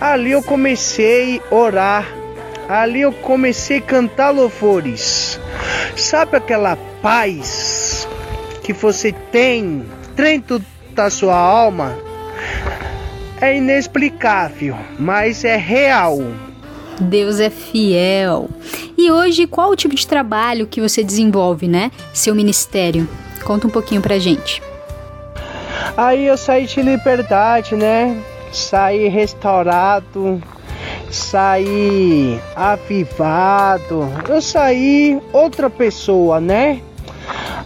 [0.00, 2.08] Ali eu comecei a orar.
[2.68, 5.40] Ali eu comecei a cantar louvores.
[5.96, 8.08] Sabe aquela paz
[8.62, 9.84] que você tem
[10.20, 10.62] dentro
[10.94, 11.96] da sua alma
[13.40, 16.18] é inexplicável, mas é real.
[17.00, 18.50] Deus é fiel.
[18.98, 21.90] E hoje, qual o tipo de trabalho que você desenvolve, né?
[22.12, 23.08] Seu ministério?
[23.44, 24.62] Conta um pouquinho pra gente.
[25.96, 28.22] Aí eu saí de liberdade, né?
[28.52, 30.42] Saí restaurado,
[31.10, 36.82] saí avivado, eu saí outra pessoa, né?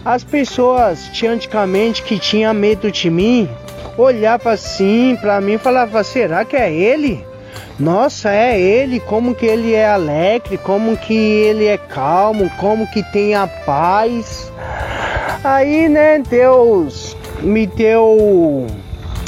[0.03, 3.49] As pessoas de antigamente que tinham medo de mim,
[3.97, 7.25] olhava assim para mim e falava: será que é ele?
[7.79, 13.03] Nossa, é ele, como que ele é alegre, como que ele é calmo, como que
[13.11, 14.51] tem a paz.
[15.43, 18.65] Aí, né, Deus me deu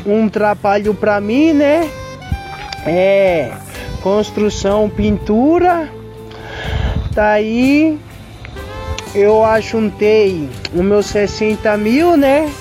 [0.05, 1.89] um trabalho para mim, né?
[2.85, 3.51] É
[4.01, 5.89] construção, pintura.
[7.11, 7.99] Daí
[9.13, 12.51] eu ajuntei os meus 60 mil, né?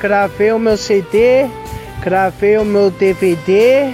[0.00, 1.46] Cravei o meu CD,
[2.00, 3.92] cravei o meu DVD,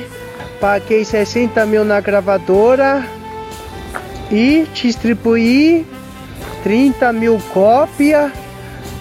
[0.60, 3.04] paguei 60 mil na gravadora
[4.30, 5.86] e distribuí
[6.62, 8.32] 30 mil cópias,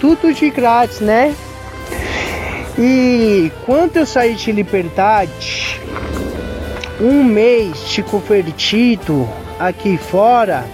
[0.00, 1.34] tudo de grátis, né?
[2.78, 5.80] E quando eu saí de liberdade,
[7.00, 9.28] um mês de convertido
[9.58, 10.64] aqui fora,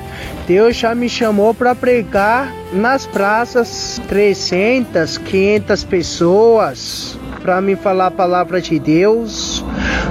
[0.48, 8.10] Deus já me chamou para pregar nas praças 300, 500 pessoas para me falar a
[8.10, 9.62] palavra de Deus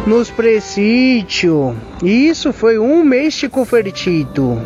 [0.06, 1.76] nos presídios.
[2.04, 4.62] Isso foi um mês de convertido.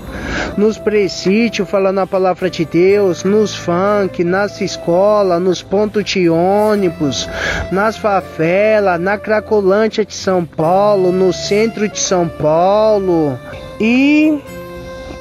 [0.58, 7.30] Nos presídios, falando a palavra de Deus, nos funk, nas escolas, nos pontos de ônibus,
[7.72, 13.40] nas favelas, na Cracolândia de São Paulo, no centro de São Paulo.
[13.80, 14.38] E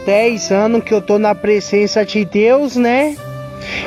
[0.04, 3.16] 10 anos que eu tô na presença de Deus, né?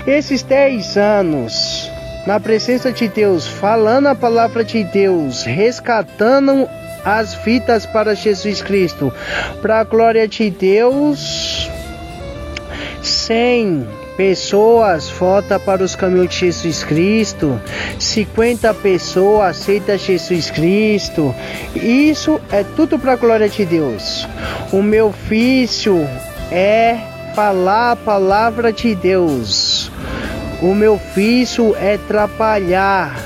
[0.06, 1.92] Esses 10 anos
[2.26, 6.68] na presença de Deus, falando a palavra de Deus, resgatando
[7.04, 9.14] as vidas para Jesus Cristo,
[9.62, 11.70] para a glória de Deus,
[13.02, 13.86] sem
[14.16, 17.60] pessoas volta para os caminhos de Jesus Cristo,
[18.00, 21.34] 50 pessoas aceita Jesus Cristo.
[21.76, 24.28] Isso é tudo para a glória de Deus.
[24.72, 26.08] O meu ofício
[26.52, 26.98] é
[27.36, 29.92] falar a palavra de Deus.
[30.62, 33.20] O meu ofício é trabalhar,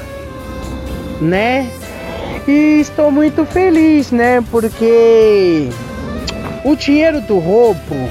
[1.21, 1.69] né?
[2.47, 4.43] E estou muito feliz, né?
[4.49, 5.69] Porque
[6.63, 8.09] o dinheiro do roubo,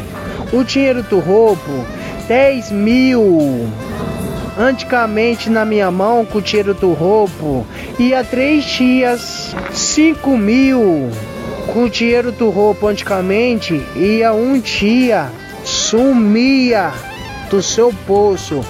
[0.52, 1.86] o dinheiro do roubo,
[2.28, 3.68] 10 mil
[4.58, 7.66] antigamente na minha mão com o dinheiro do roubo
[7.98, 11.10] e há três dias 5 mil
[11.72, 15.30] com o dinheiro do roubo antigamente e há um dia
[15.62, 16.92] sumia
[17.50, 18.64] do seu bolso.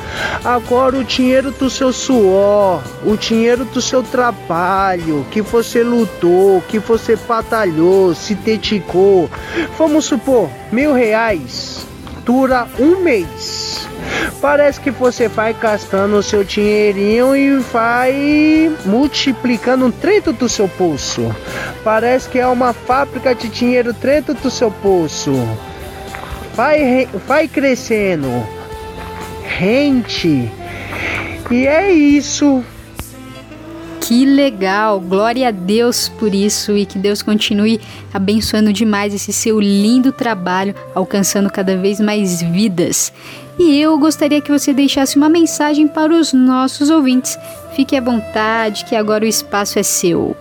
[0.45, 6.79] Agora o dinheiro do seu suor, o dinheiro do seu trabalho, que você lutou, que
[6.79, 9.31] você batalhou, se dedicou.
[9.79, 11.87] Vamos supor, mil reais
[12.27, 13.89] dura um mês.
[14.43, 21.35] Parece que você vai gastando o seu dinheirinho e vai multiplicando dentro do seu pulso.
[21.83, 25.33] Parece que é uma fábrica de dinheiro dentro do seu pulso.
[26.55, 28.29] Vai, vai crescendo.
[29.45, 30.51] Rente.
[31.51, 32.63] E é isso.
[34.07, 35.01] Que legal!
[35.01, 37.81] Glória a Deus por isso e que Deus continue
[38.15, 43.13] abençoando demais esse seu lindo trabalho, alcançando cada vez mais vidas.
[43.59, 47.37] E eu gostaria que você deixasse uma mensagem para os nossos ouvintes.
[47.75, 50.37] Fique à vontade, que agora o espaço é seu.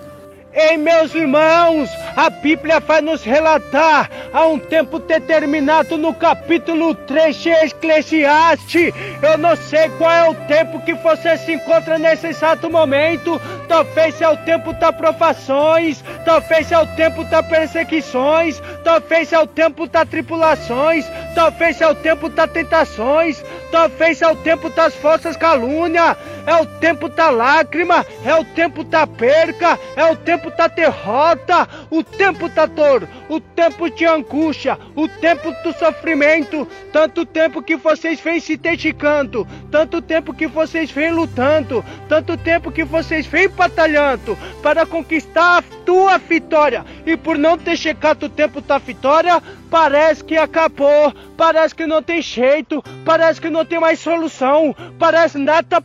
[0.57, 7.35] Ei, meus irmãos, a Bíblia vai nos relatar há um tempo determinado no capítulo 3
[7.35, 8.93] de Eclesiastes.
[9.21, 13.37] Eu não sei qual é o tempo que você se encontra nesse exato momento.
[13.67, 19.47] Talvez é o tempo das provações, talvez é o tempo das perseguições, talvez é o
[19.47, 25.35] tempo das tripulações, talvez é o tempo das tentações, talvez é o tempo das falsas
[25.35, 26.15] calúnias,
[26.45, 31.67] é o tempo da lágrima, é o tempo da perca, é o tempo da derrota,
[31.89, 37.75] o tempo da dor, o tempo de angústia, o tempo do sofrimento, tanto tempo que
[37.75, 43.49] vocês vêm se dedicando, tanto tempo que vocês vêm lutando, tanto tempo que vocês vêm
[43.49, 49.41] batalhando para conquistar a tua vitória, e por não ter chegado o tempo da vitória,
[49.69, 55.37] parece que acabou, parece que não tem jeito, parece que não tem mais solução, parece
[55.37, 55.81] nada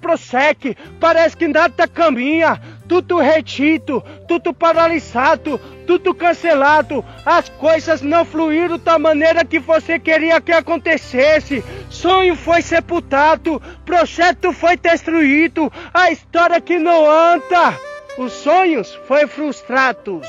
[0.51, 8.79] prossegue, parece que nada caminha, tudo retido, tudo paralisado, tudo cancelado, as coisas não fluíram
[8.79, 11.65] da maneira que você queria que acontecesse.
[11.89, 17.79] Sonho foi sepultado, projeto foi destruído, a história que não anda.
[18.19, 20.27] Os sonhos foi frustrados,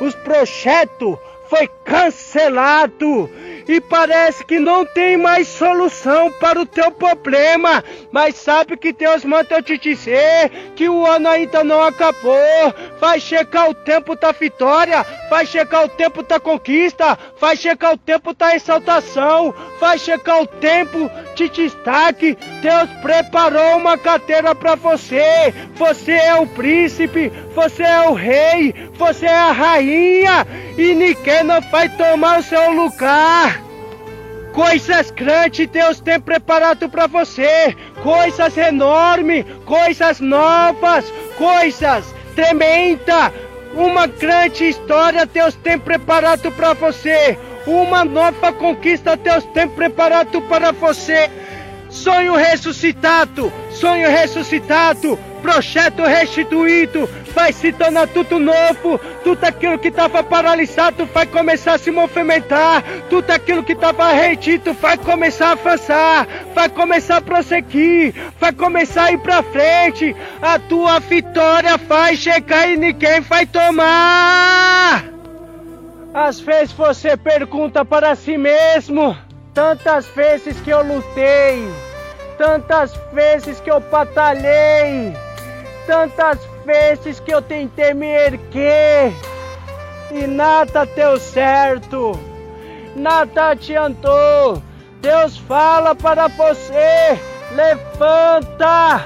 [0.00, 1.18] os projetos
[1.52, 3.28] foi cancelado
[3.68, 7.84] e parece que não tem mais solução para o teu problema.
[8.10, 12.74] Mas sabe que Deus manda te dizer que o ano ainda não acabou.
[12.98, 17.98] Vai chegar o tempo da vitória, vai chegar o tempo da conquista, vai chegar o
[17.98, 22.36] tempo da exaltação, vai chegar o tempo de destaque.
[22.62, 25.52] Deus preparou uma cadeira para você.
[25.74, 30.46] Você é o príncipe, você é o rei, você é a rainha
[30.76, 33.60] e ninguém não vai tomar o seu lugar.
[34.52, 43.32] Coisas grandes Deus tem preparado para você, coisas enormes, coisas novas, coisas tremendas.
[43.74, 50.70] Uma grande história Deus tem preparado para você, uma nova conquista Deus tem preparado para
[50.72, 51.30] você.
[51.88, 60.22] Sonho ressuscitado, sonho ressuscitado, projeto restituído, vai se tornar tudo novo, tudo aquilo que estava
[60.22, 66.28] paralisado vai começar a se movimentar, tudo aquilo que estava retido vai começar a avançar,
[66.54, 72.70] vai começar a prosseguir, vai começar a ir para frente, a tua vitória vai chegar
[72.70, 75.04] e ninguém vai tomar.
[76.14, 79.16] Às vezes você pergunta para si mesmo,
[79.54, 81.66] tantas vezes que eu lutei,
[82.36, 85.14] tantas vezes que eu batalhei,
[85.86, 89.12] tantas vezes que eu tentei me erguer
[90.10, 92.18] e nada deu certo,
[92.94, 94.62] nada adiantou.
[95.00, 97.18] Deus fala para você:
[97.52, 99.04] levanta,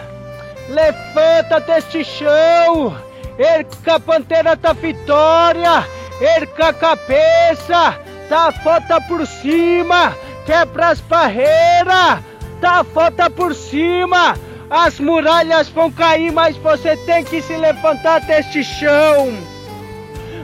[0.69, 2.97] levanta deste chão,
[3.39, 5.87] erga a bandeira da vitória,
[6.21, 7.99] erga a cabeça,
[8.29, 12.21] dá a foto por cima, quebra as barreiras,
[12.61, 14.37] dá a foto por cima.
[14.69, 19.33] As muralhas vão cair, mas você tem que se levantar deste chão.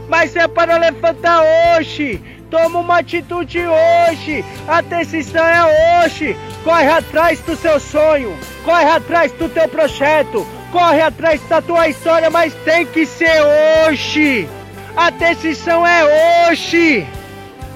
[0.09, 1.43] Mas é para levantar
[1.77, 2.23] hoje.
[2.49, 4.45] Toma uma atitude hoje.
[4.69, 6.37] A decisão é hoje.
[6.63, 8.37] Corre atrás do seu sonho.
[8.65, 10.47] Corre atrás do teu projeto.
[10.71, 13.43] Corre atrás da tua história, mas tem que ser
[13.89, 14.49] hoje.
[14.97, 17.07] A decisão é hoje.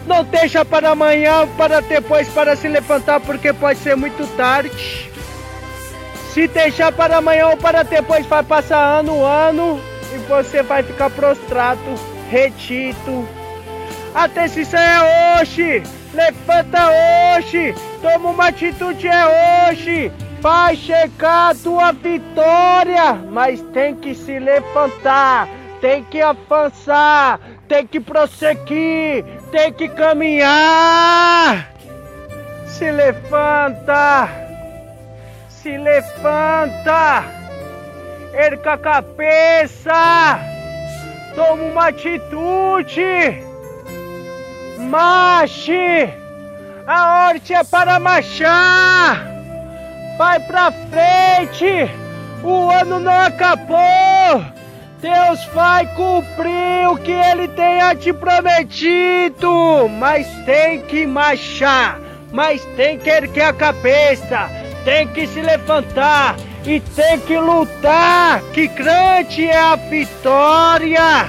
[0.06, 5.10] Não deixa para amanhã, para depois, para se levantar, porque pode ser muito tarde.
[6.36, 9.80] Se deixar para amanhã ou para depois, vai passar ano, ano
[10.14, 11.80] e você vai ficar prostrado,
[12.28, 13.26] retido.
[14.14, 15.82] A decisão é hoje.
[16.12, 16.90] Levanta
[17.38, 17.74] hoje.
[18.02, 20.12] Toma uma atitude é hoje.
[20.42, 25.48] Vai chegar a tua vitória, mas tem que se levantar,
[25.80, 31.72] tem que avançar, tem que prosseguir, tem que caminhar.
[32.66, 34.45] Se levanta!
[35.66, 37.24] Se levanta!
[38.32, 40.38] Erca a cabeça!
[41.34, 43.43] Toma uma atitude!
[44.78, 46.09] Marche!
[46.86, 49.26] A horte é para marchar!
[50.16, 51.90] Vai pra frente!
[52.44, 54.44] O ano não acabou!
[55.01, 59.88] Deus vai cumprir o que Ele tenha te prometido!
[59.98, 61.98] Mas tem que marchar!
[62.30, 64.65] Mas tem que erguer a cabeça!
[64.86, 66.36] Tem que se levantar!
[66.64, 68.40] E tem que lutar!
[68.52, 71.28] Que grande é a vitória!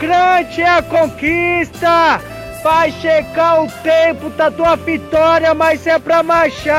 [0.00, 2.18] Grande é a conquista!
[2.64, 6.72] Vai chegar o tempo da tua vitória, mas é pra marchar!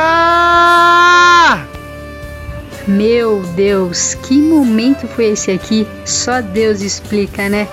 [2.88, 5.88] Meu Deus, que momento foi esse aqui?
[6.06, 7.68] Só Deus explica, né?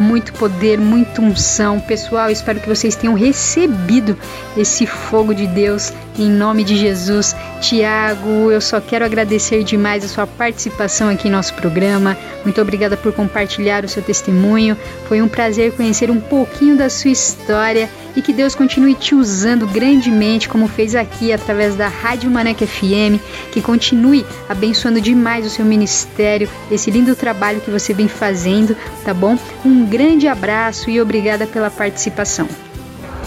[0.00, 1.78] Muito poder, muita unção.
[1.80, 4.16] Pessoal, espero que vocês tenham recebido
[4.56, 7.34] esse fogo de Deus em nome de Jesus.
[7.60, 12.16] Tiago, eu só quero agradecer demais a sua participação aqui em nosso programa.
[12.44, 14.76] Muito obrigada por compartilhar o seu testemunho.
[15.08, 19.66] Foi um prazer conhecer um pouquinho da sua história e que Deus continue te usando
[19.66, 23.20] grandemente, como fez aqui através da Rádio Maneca FM,
[23.52, 29.12] que continue abençoando demais o seu ministério, esse lindo trabalho que você vem fazendo, tá
[29.12, 29.38] bom?
[29.64, 32.48] Um grande abraço e obrigada pela participação.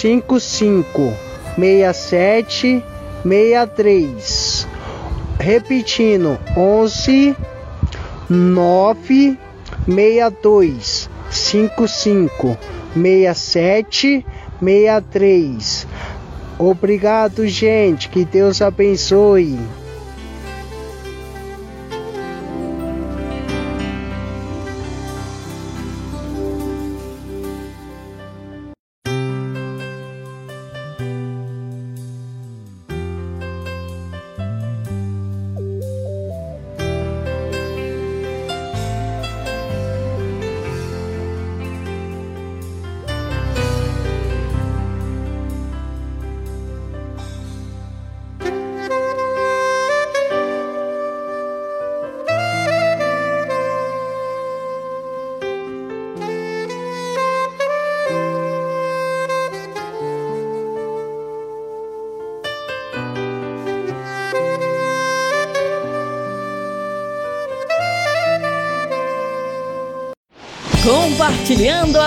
[0.00, 1.12] 55
[1.56, 2.82] 67
[3.22, 4.66] 63.
[5.38, 7.36] Repetindo, 11
[8.30, 9.38] 9
[9.86, 12.58] 62 55
[12.94, 14.24] 67
[14.58, 15.86] 63.
[16.58, 18.08] Obrigado, gente.
[18.08, 19.58] Que Deus abençoe.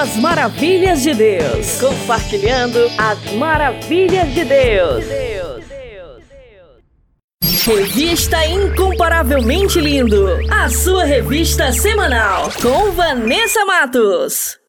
[0.04, 1.80] As maravilhas de Deus.
[1.80, 5.06] Compartilhando as maravilhas de Deus.
[7.66, 10.28] Revista Incomparavelmente Lindo.
[10.52, 12.52] A sua revista semanal.
[12.62, 14.63] Com Vanessa Matos.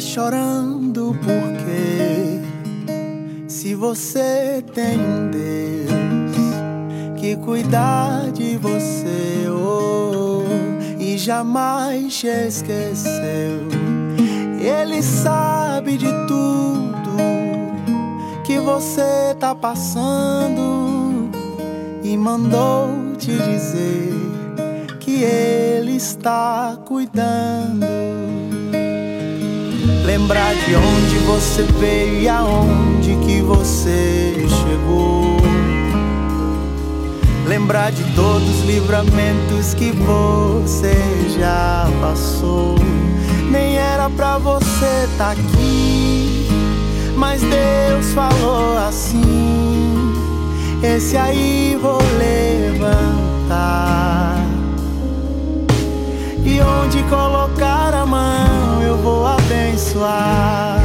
[0.00, 2.40] Chorando porque
[3.48, 10.44] se você tem um Deus que cuidar de você oh,
[11.00, 13.66] e jamais te esqueceu,
[14.60, 17.16] Ele sabe de tudo
[18.44, 21.28] que você tá passando
[22.04, 24.12] e mandou te dizer
[25.00, 28.27] que Ele está cuidando.
[30.08, 35.36] Lembrar de onde você veio e aonde que você chegou.
[37.46, 40.96] Lembrar de todos os livramentos que você
[41.38, 42.76] já passou.
[43.50, 46.48] Nem era pra você tá aqui,
[47.14, 50.14] Mas Deus falou assim:
[50.82, 53.28] Esse aí vou levantar.
[56.50, 60.80] E onde colocar a mão eu vou abençoar.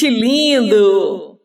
[0.00, 1.38] Incomparavelmente lindo!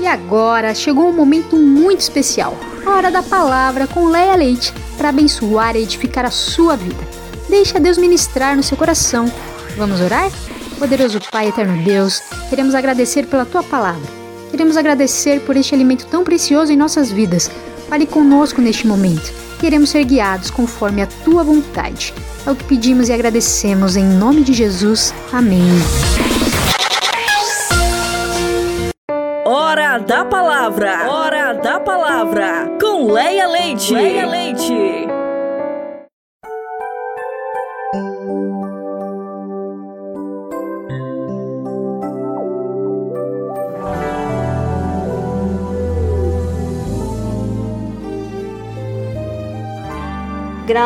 [0.00, 5.08] E agora chegou um momento muito especial, a hora da palavra com Leia Leite, para
[5.08, 7.02] abençoar e edificar a sua vida.
[7.48, 9.30] Deixa Deus ministrar no seu coração.
[9.76, 10.30] Vamos orar?
[10.78, 14.08] Poderoso Pai, eterno Deus, queremos agradecer pela tua palavra.
[14.50, 17.50] Queremos agradecer por este alimento tão precioso em nossas vidas.
[17.88, 19.32] Fale conosco neste momento.
[19.58, 22.14] Queremos ser guiados conforme a tua vontade.
[22.46, 25.12] É o que pedimos e agradecemos em nome de Jesus.
[25.32, 25.66] Amém.
[29.44, 31.10] Hora da palavra!
[31.10, 32.70] Hora da palavra!
[32.80, 33.92] Com Leia Leite!
[33.92, 34.25] Leia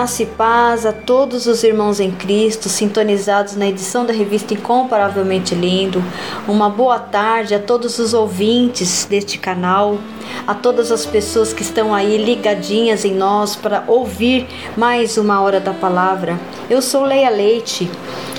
[0.00, 5.54] Graça e paz a todos os irmãos em Cristo sintonizados na edição da revista Incomparavelmente
[5.54, 6.02] Lindo.
[6.48, 9.98] Uma boa tarde a todos os ouvintes deste canal,
[10.46, 15.60] a todas as pessoas que estão aí ligadinhas em nós para ouvir mais uma hora
[15.60, 16.40] da palavra.
[16.70, 17.86] Eu sou Leia Leite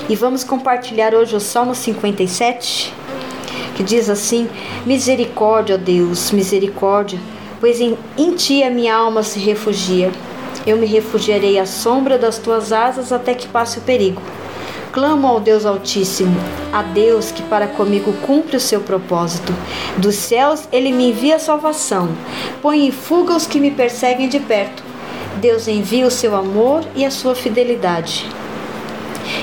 [0.08, 2.92] e vamos compartilhar hoje o Salmo 57,
[3.76, 4.48] que diz assim:
[4.84, 7.20] Misericórdia, ó Deus, misericórdia,
[7.60, 10.10] pois em, em ti a minha alma se refugia.
[10.66, 14.22] Eu me refugiarei à sombra das tuas asas até que passe o perigo.
[14.92, 16.36] Clamo ao Deus Altíssimo,
[16.72, 19.52] a Deus que para comigo cumpre o seu propósito.
[19.96, 22.10] Dos céus ele me envia salvação,
[22.60, 24.84] põe em fuga os que me perseguem de perto.
[25.36, 28.28] Deus envia o seu amor e a sua fidelidade.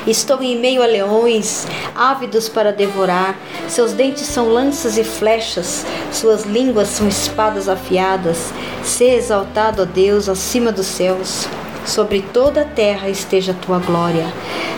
[0.06, 3.36] Estou em meio a leões, ávidos para devorar.
[3.68, 8.54] Seus dentes são lanças e flechas, suas línguas são espadas afiadas.
[8.84, 11.48] Se exaltado, ó Deus, acima dos céus.
[11.86, 14.32] Sobre toda a terra esteja a tua glória.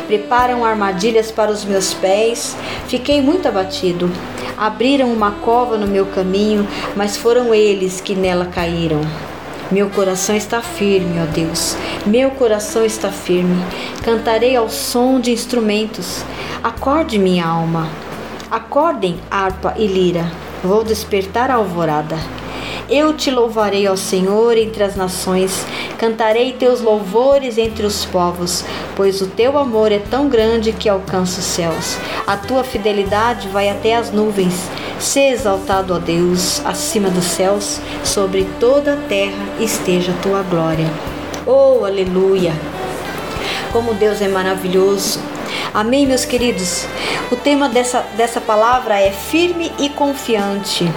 [0.08, 2.56] Preparam armadilhas para os meus pés.
[2.88, 4.12] Fiquei muito abatido.
[4.58, 9.02] Abriram uma cova no meu caminho, mas foram eles que nela caíram.
[9.72, 11.78] Meu coração está firme, ó Deus.
[12.06, 13.64] Meu coração está firme.
[14.04, 16.24] Cantarei ao som de instrumentos.
[16.62, 17.90] Acorde, minha alma.
[18.52, 20.30] Acordem, harpa e lira.
[20.62, 22.18] Vou despertar a alvorada.
[22.92, 25.66] Eu te louvarei ao Senhor entre as nações,
[25.98, 28.66] cantarei teus louvores entre os povos,
[28.98, 31.96] pois o teu amor é tão grande que alcança os céus.
[32.28, 34.70] A tua fidelidade vai até as nuvens.
[35.00, 40.88] Se exaltado, ó Deus, acima dos céus, sobre toda a terra esteja a tua glória.
[41.48, 42.52] Oh, aleluia!
[43.72, 45.18] Como Deus é maravilhoso.
[45.74, 46.86] Amém, meus queridos?
[47.32, 50.92] O tema dessa, dessa palavra é firme e confiante.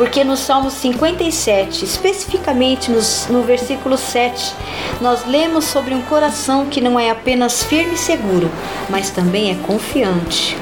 [0.00, 4.54] Porque no Salmo 57, especificamente nos, no versículo 7,
[4.98, 8.50] nós lemos sobre um coração que não é apenas firme e seguro,
[8.88, 10.56] mas também é confiante.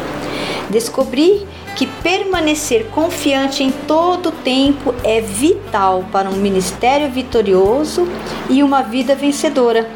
[0.69, 1.47] Descobri
[1.77, 8.09] que permanecer confiante em todo o tempo é vital para um ministério vitorioso
[8.51, 9.89] e uma vida vencedora.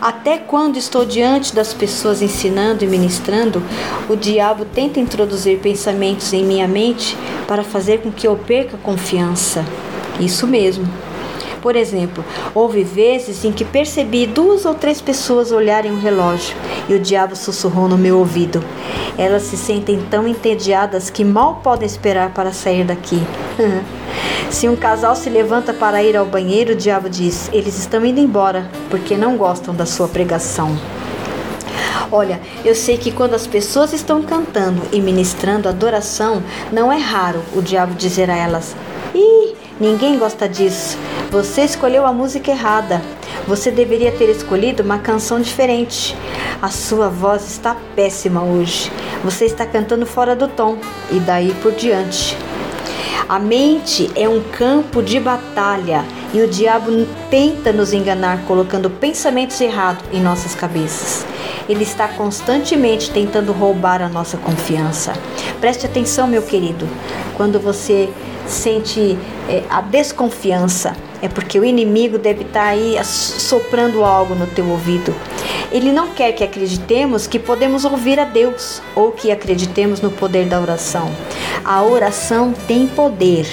[0.00, 3.62] Até quando estou diante das pessoas ensinando e ministrando,
[4.08, 7.16] o diabo tenta introduzir pensamentos em minha mente
[7.46, 9.64] para fazer com que eu perca confiança.
[10.18, 10.88] Isso mesmo.
[11.62, 16.56] Por exemplo, houve vezes em que percebi duas ou três pessoas olharem o relógio
[16.88, 18.62] e o diabo sussurrou no meu ouvido.
[19.16, 23.22] Elas se sentem tão entediadas que mal podem esperar para sair daqui.
[24.50, 28.20] Se um casal se levanta para ir ao banheiro, o diabo diz: Eles estão indo
[28.20, 30.76] embora porque não gostam da sua pregação.
[32.10, 37.40] Olha, eu sei que quando as pessoas estão cantando e ministrando adoração, não é raro
[37.54, 38.76] o diabo dizer a elas:
[39.80, 40.98] ninguém gosta disso.
[41.30, 43.00] Você escolheu a música errada.
[43.46, 46.16] Você deveria ter escolhido uma canção diferente.
[46.60, 48.90] A sua voz está péssima hoje.
[49.24, 50.78] Você está cantando fora do tom.
[51.10, 52.36] E daí por diante.
[53.28, 56.04] A mente é um campo de batalha
[56.34, 61.24] e o diabo tenta nos enganar colocando pensamentos errados em nossas cabeças.
[61.68, 65.12] Ele está constantemente tentando roubar a nossa confiança.
[65.60, 66.86] Preste atenção, meu querido,
[67.36, 68.10] quando você
[68.46, 74.68] sente é, a desconfiança, é porque o inimigo deve estar aí soprando algo no teu
[74.68, 75.14] ouvido.
[75.70, 80.46] Ele não quer que acreditemos que podemos ouvir a Deus ou que acreditemos no poder
[80.46, 81.10] da oração.
[81.64, 83.46] A oração tem poder.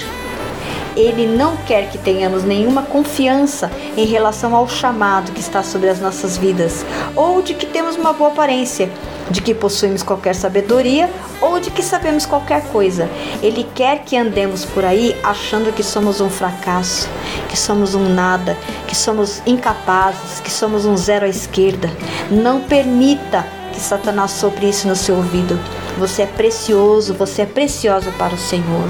[0.96, 6.00] Ele não quer que tenhamos nenhuma confiança em relação ao chamado que está sobre as
[6.00, 6.84] nossas vidas,
[7.14, 8.90] ou de que temos uma boa aparência,
[9.30, 11.08] de que possuímos qualquer sabedoria
[11.40, 13.08] ou de que sabemos qualquer coisa.
[13.42, 17.08] Ele quer que andemos por aí achando que somos um fracasso,
[17.48, 21.90] que somos um nada, que somos incapazes, que somos um zero à esquerda.
[22.30, 25.58] Não permita que Satanás sopre isso no seu ouvido.
[25.98, 28.88] Você é precioso, você é preciosa para o Senhor.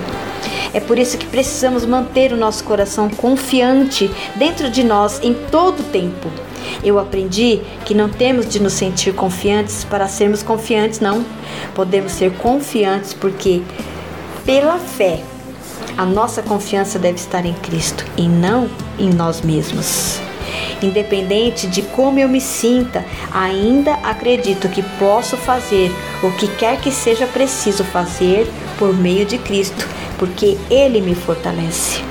[0.72, 5.80] É por isso que precisamos manter o nosso coração confiante dentro de nós em todo
[5.80, 6.30] o tempo.
[6.84, 11.24] Eu aprendi que não temos de nos sentir confiantes para sermos confiantes, não.
[11.74, 13.62] Podemos ser confiantes porque,
[14.44, 15.20] pela fé,
[15.96, 18.68] a nossa confiança deve estar em Cristo e não
[18.98, 20.20] em nós mesmos.
[20.82, 25.90] Independente de como eu me sinta, ainda acredito que posso fazer
[26.22, 29.86] o que quer que seja preciso fazer por meio de Cristo,
[30.18, 32.02] porque Ele me fortalece.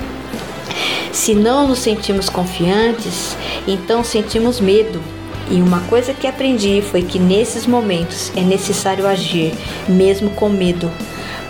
[1.11, 3.35] Se não nos sentimos confiantes,
[3.67, 5.01] então sentimos medo.
[5.51, 9.51] E uma coisa que aprendi foi que nesses momentos é necessário agir,
[9.87, 10.91] mesmo com medo,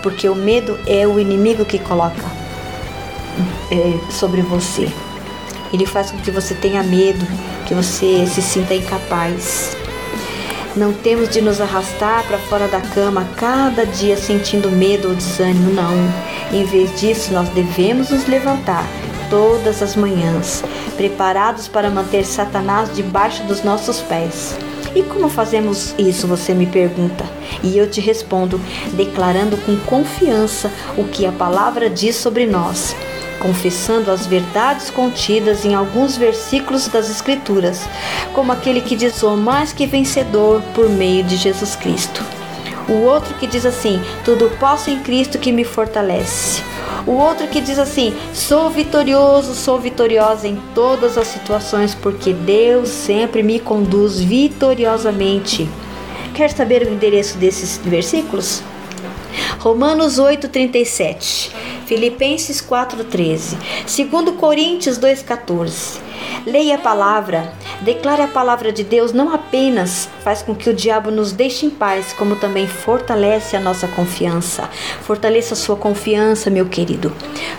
[0.02, 2.24] porque o medo é o inimigo que coloca
[3.70, 4.88] é, sobre você.
[5.72, 7.24] Ele faz com que você tenha medo,
[7.66, 9.76] que você se sinta incapaz.
[10.76, 15.72] Não temos de nos arrastar para fora da cama cada dia sentindo medo ou desânimo,
[15.72, 15.94] não.
[16.52, 18.84] Em vez disso, nós devemos nos levantar
[19.28, 20.62] todas as manhãs,
[20.96, 24.56] preparados para manter Satanás debaixo dos nossos pés.
[24.94, 27.24] E como fazemos isso, você me pergunta?
[27.62, 28.60] E eu te respondo,
[28.92, 32.94] declarando com confiança o que a palavra diz sobre nós
[33.40, 37.88] confessando as verdades contidas em alguns versículos das Escrituras,
[38.32, 42.22] como aquele que diz: sou mais que vencedor por meio de Jesus Cristo.
[42.88, 46.62] O outro que diz assim: tudo posso em Cristo que me fortalece.
[47.06, 52.88] O outro que diz assim: sou vitorioso, sou vitoriosa em todas as situações, porque Deus
[52.88, 55.68] sempre me conduz vitoriosamente.
[56.34, 58.62] Quer saber o endereço desses versículos?
[59.58, 61.50] Romanos 8:37,
[61.86, 66.00] Filipenses 4:13, 2 Coríntios 2:14.
[66.46, 67.52] Leia a palavra,
[67.82, 71.70] declare a palavra de Deus, não apenas faz com que o diabo nos deixe em
[71.70, 74.68] paz, como também fortalece a nossa confiança.
[75.02, 77.12] Fortaleça a sua confiança, meu querido.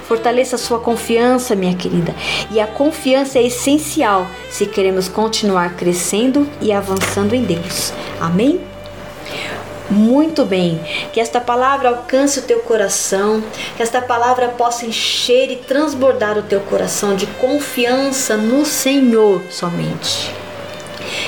[0.08, 2.16] Fortaleça a sua confiança, minha querida.
[2.52, 7.94] E a confiança é essencial se queremos continuar crescendo e avançando em Deus.
[8.20, 8.71] Amém?
[9.92, 10.80] Muito bem,
[11.12, 13.44] que esta palavra alcance o teu coração,
[13.76, 20.34] que esta palavra possa encher e transbordar o teu coração de confiança no Senhor somente.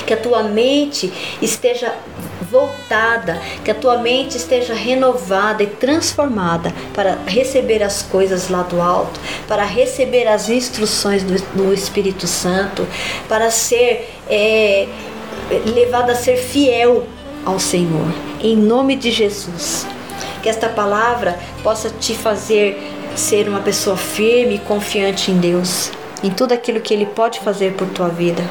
[0.07, 1.11] Que a tua mente
[1.41, 1.93] esteja
[2.49, 8.81] voltada, que a tua mente esteja renovada e transformada para receber as coisas lá do
[8.81, 12.87] alto, para receber as instruções do, do Espírito Santo,
[13.27, 14.87] para ser é,
[15.65, 17.05] levada a ser fiel
[17.45, 18.07] ao Senhor,
[18.41, 19.85] em nome de Jesus.
[20.41, 22.81] Que esta palavra possa te fazer
[23.15, 25.91] ser uma pessoa firme e confiante em Deus,
[26.23, 28.43] em tudo aquilo que Ele pode fazer por tua vida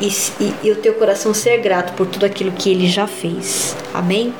[0.00, 0.08] e,
[0.40, 3.76] e, e o teu coração ser grato por tudo aquilo que Ele já fez.
[3.92, 4.34] Amém?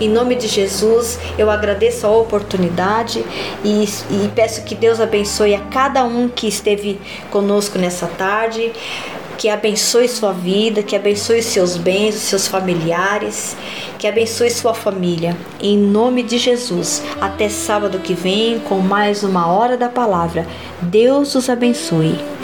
[0.00, 3.22] Em nome de Jesus, eu agradeço a oportunidade
[3.62, 6.98] e, e, peço que Deus abençoe a cada um que esteve
[7.30, 8.72] conosco nessa tarde
[9.40, 13.56] que abençoe sua vida, que abençoe seus bens, seus familiares,
[13.98, 15.34] que abençoe sua família.
[15.58, 17.02] Em nome de Jesus.
[17.18, 20.46] Até sábado que vem com mais uma hora da palavra.
[20.82, 22.39] Deus os abençoe.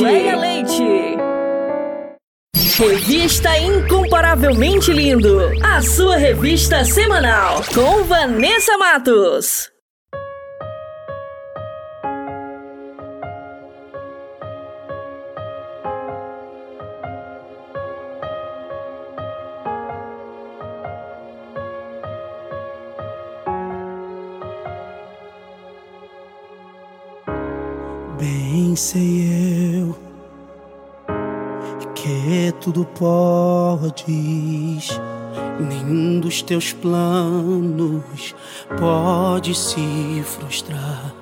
[0.00, 0.04] Leite.
[0.04, 1.16] Leia Leite.
[2.78, 5.50] Revista Incomparavelmente Lindo.
[5.62, 7.62] A sua revista semanal.
[7.74, 9.70] Com Vanessa Matos.
[28.18, 29.31] Bem sei
[32.62, 34.88] tudo podes,
[35.58, 38.36] nenhum dos teus planos
[38.78, 41.12] pode se frustrar.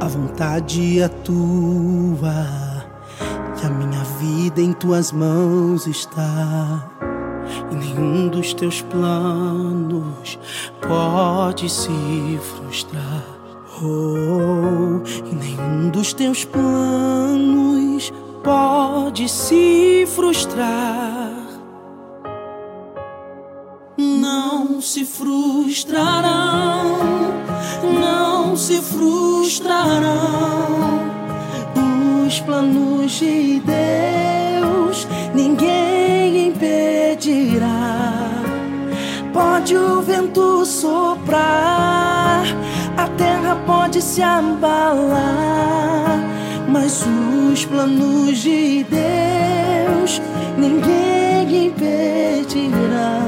[0.00, 2.86] A vontade é tua
[3.60, 6.88] e a minha vida em tuas mãos está.
[7.72, 10.38] E nenhum dos teus planos
[10.80, 13.24] pode se frustrar.
[13.82, 18.12] Oh, e nenhum dos teus planos
[18.42, 21.30] pode se frustrar.
[23.96, 26.24] Não se frustrarão,
[28.00, 30.00] não se frustrarão
[32.26, 35.06] os planos de Deus.
[35.34, 38.30] Ninguém impedirá.
[39.32, 42.10] Pode o vento soprar
[43.00, 46.20] a terra pode se abalar,
[46.70, 47.04] mas
[47.52, 50.22] os planos de Deus
[50.56, 53.18] ninguém impedirá.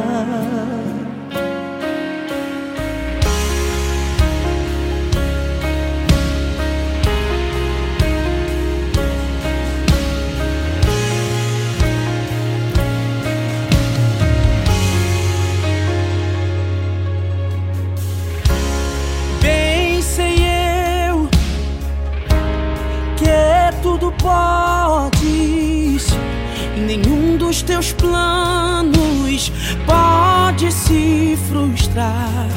[27.52, 29.52] Dos teus planos
[29.84, 32.48] pode se frustrar.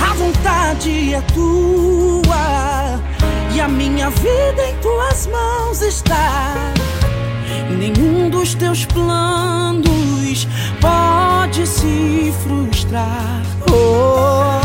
[0.00, 2.98] A vontade é tua
[3.54, 6.54] e a minha vida em tuas mãos está.
[7.78, 10.48] Nenhum dos teus planos
[10.80, 13.42] pode se frustrar.
[13.70, 14.62] Oh,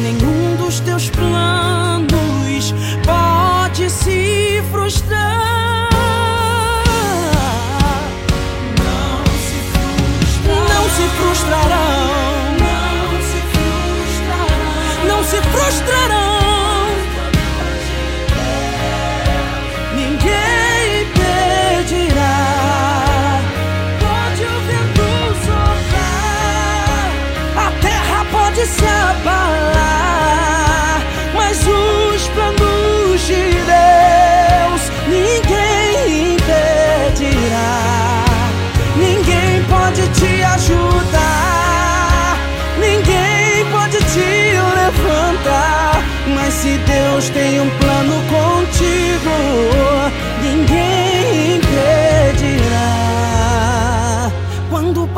[0.00, 2.72] nenhum dos teus planos
[3.04, 5.51] pode se frustrar.
[11.42, 12.56] Se frustrarão.
[15.08, 16.21] Não se frustrarão.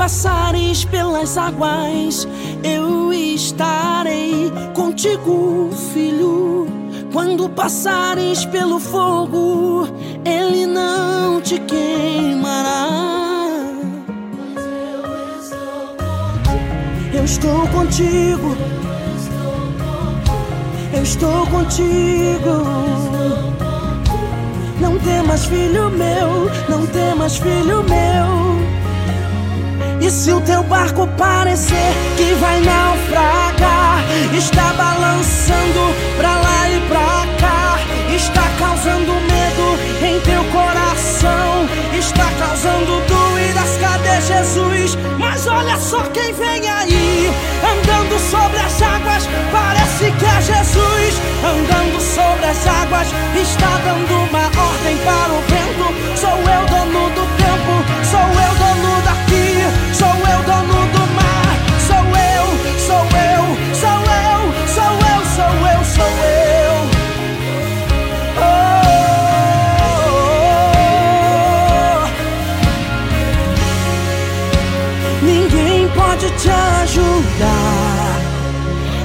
[0.05, 2.29] Passares pelas águas,
[2.63, 6.67] eu estarei contigo, filho.
[7.11, 9.89] Quando passares pelo fogo,
[10.23, 12.87] ele não te queimará.
[17.15, 18.55] Eu estou contigo.
[20.93, 22.63] Eu estou contigo.
[24.79, 28.54] Não temas, filho meu, não temas, filho meu.
[30.05, 34.05] E se o teu barco parecer que vai naufragar,
[34.37, 37.79] está balançando pra lá e pra cá,
[38.15, 41.67] está causando medo em teu coração,
[41.99, 43.79] está causando dúvidas.
[43.81, 44.99] Cadê Jesus?
[45.19, 47.33] Mas olha só quem vem aí,
[47.65, 49.27] andando sobre as águas.
[49.51, 53.09] Parece que é Jesus, andando sobre as águas,
[53.41, 56.21] está dando uma ordem para o vento.
[56.21, 57.94] Sou eu dono do tempo,
[76.37, 78.21] te ajudar,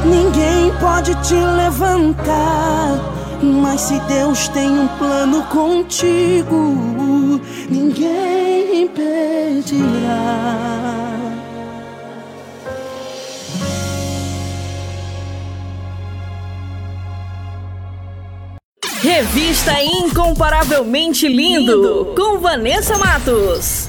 [0.06, 3.19] ninguém pode te levantar.
[3.42, 7.40] Mas se Deus tem um plano contigo,
[7.70, 10.40] ninguém impedirá.
[19.02, 23.89] Revista Incomparavelmente Lindo, com Vanessa Matos.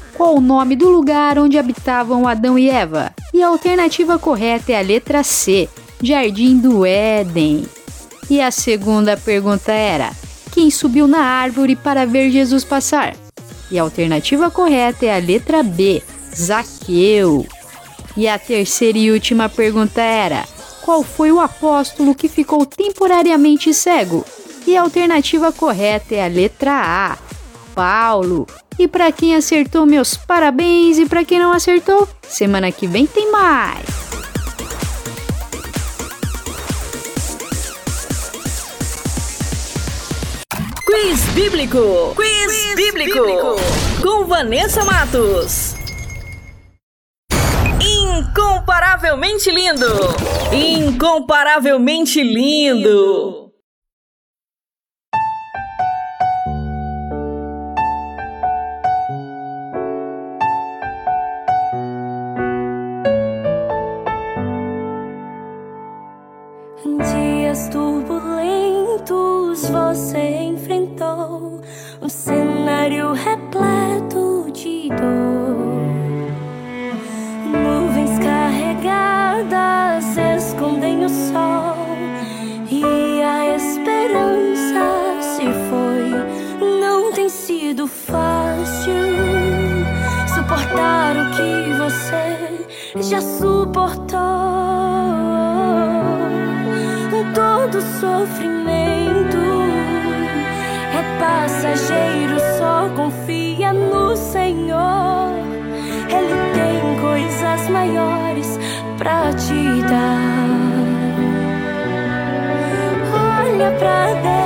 [0.21, 3.11] qual o nome do lugar onde habitavam Adão e Eva?
[3.33, 5.67] E a alternativa correta é a letra C,
[5.99, 7.65] Jardim do Éden.
[8.29, 10.11] E a segunda pergunta era:
[10.51, 13.15] quem subiu na árvore para ver Jesus passar?
[13.71, 16.03] E a alternativa correta é a letra B,
[16.35, 17.43] Zaqueu.
[18.15, 20.45] E a terceira e última pergunta era:
[20.83, 24.23] qual foi o apóstolo que ficou temporariamente cego?
[24.67, 27.17] E a alternativa correta é a letra A,
[27.73, 28.47] Paulo.
[28.77, 30.97] E para quem acertou, meus parabéns.
[30.97, 34.01] E para quem não acertou, semana que vem tem mais.
[40.85, 42.13] Quiz Bíblico.
[42.15, 43.19] Quiz, bíblico.
[44.01, 45.75] Com Vanessa Matos.
[47.79, 49.87] Incomparavelmente lindo.
[50.51, 53.50] Incomparavelmente lindo.
[69.61, 71.61] Turbulentos você enfrentou
[72.01, 75.61] um cenário repleto de dor.
[77.45, 80.05] Nuvens carregadas
[80.37, 81.77] escondem o sol
[82.69, 86.11] e a esperança se foi.
[86.79, 88.93] Não tem sido fácil
[90.33, 92.57] suportar o que você
[93.09, 94.31] já suportou.
[97.33, 99.50] Todo sofrimento
[101.31, 105.31] passageiro, só confia no Senhor.
[106.09, 108.59] Ele tem coisas maiores
[108.97, 110.49] pra te dar.
[113.13, 114.40] Olha pra Deus,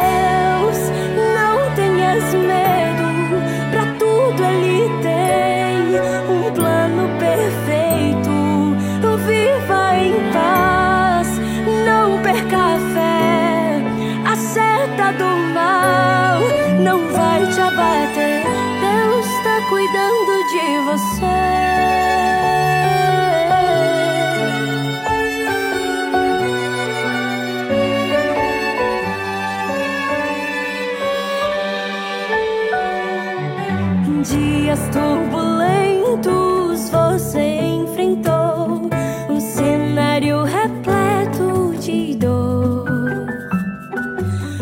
[36.15, 38.89] momentos você enfrentou
[39.29, 42.85] um cenário repleto de dor,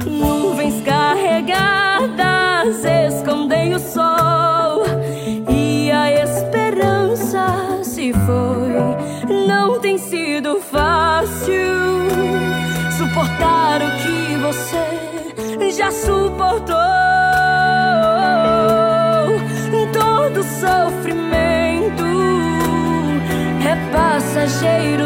[0.06, 4.84] nuvens carregadas escondem o sol
[5.48, 7.46] e a esperança
[7.84, 8.74] se foi.
[9.48, 11.54] Não tem sido fácil
[12.98, 16.74] suportar o que você já suportou.
[19.92, 21.33] Todo sofrimento
[24.44, 25.03] passageiro,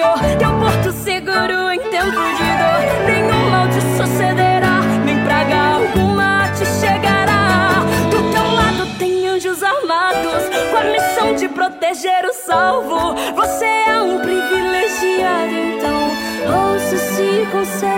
[0.00, 2.80] Senhor, teu porto seguro em tempo de dor.
[3.06, 7.84] Nenhum mal te sucederá, nem praga alguma te chegará.
[8.10, 13.14] Do teu lado tem anjos armados, com a missão de proteger o salvo.
[13.34, 16.12] Você é um privilegiado, então
[16.72, 17.90] ouça esse conselho.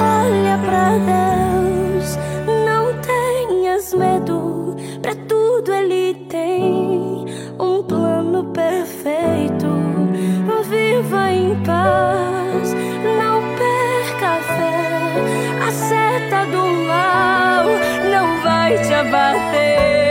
[0.00, 1.83] Olha pra Deus,
[10.94, 12.72] Viva em paz,
[13.18, 15.66] não perca a fé.
[15.66, 17.64] A seta do mal
[18.12, 20.03] não vai te abater.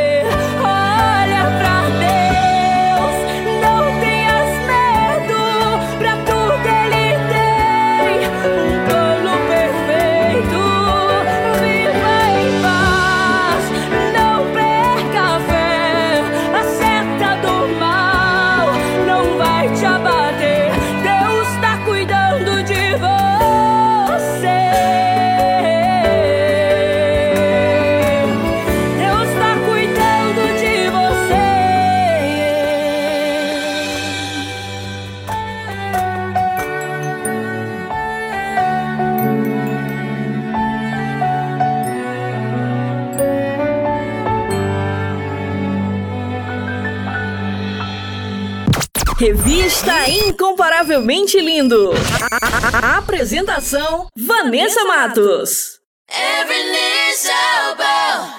[50.93, 51.91] Incomparavelmente Lindo.
[52.21, 55.79] A- a- a- Apresentação: Vanessa Matos.
[56.07, 58.29] Every knee shall bow,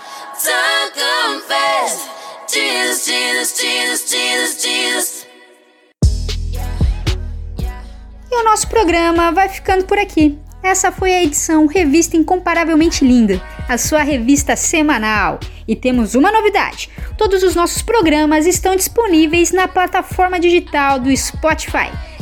[0.41, 2.09] tongue confess.
[2.47, 5.27] Jesus, Jesus, Jesus, Jesus, Jesus.
[8.31, 10.39] E o nosso programa vai ficando por aqui.
[10.63, 15.41] Essa foi a edição Revista Incomparavelmente Linda, a sua revista semanal.
[15.67, 21.91] E temos uma novidade: todos os nossos programas estão disponíveis na plataforma digital do Spotify.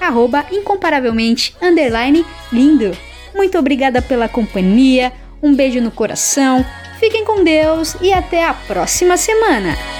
[0.00, 2.96] arroba incomparavelmente underline lindo.
[3.34, 5.12] Muito obrigada pela companhia,
[5.42, 6.64] um beijo no coração,
[6.98, 9.99] fiquem com Deus e até a próxima semana.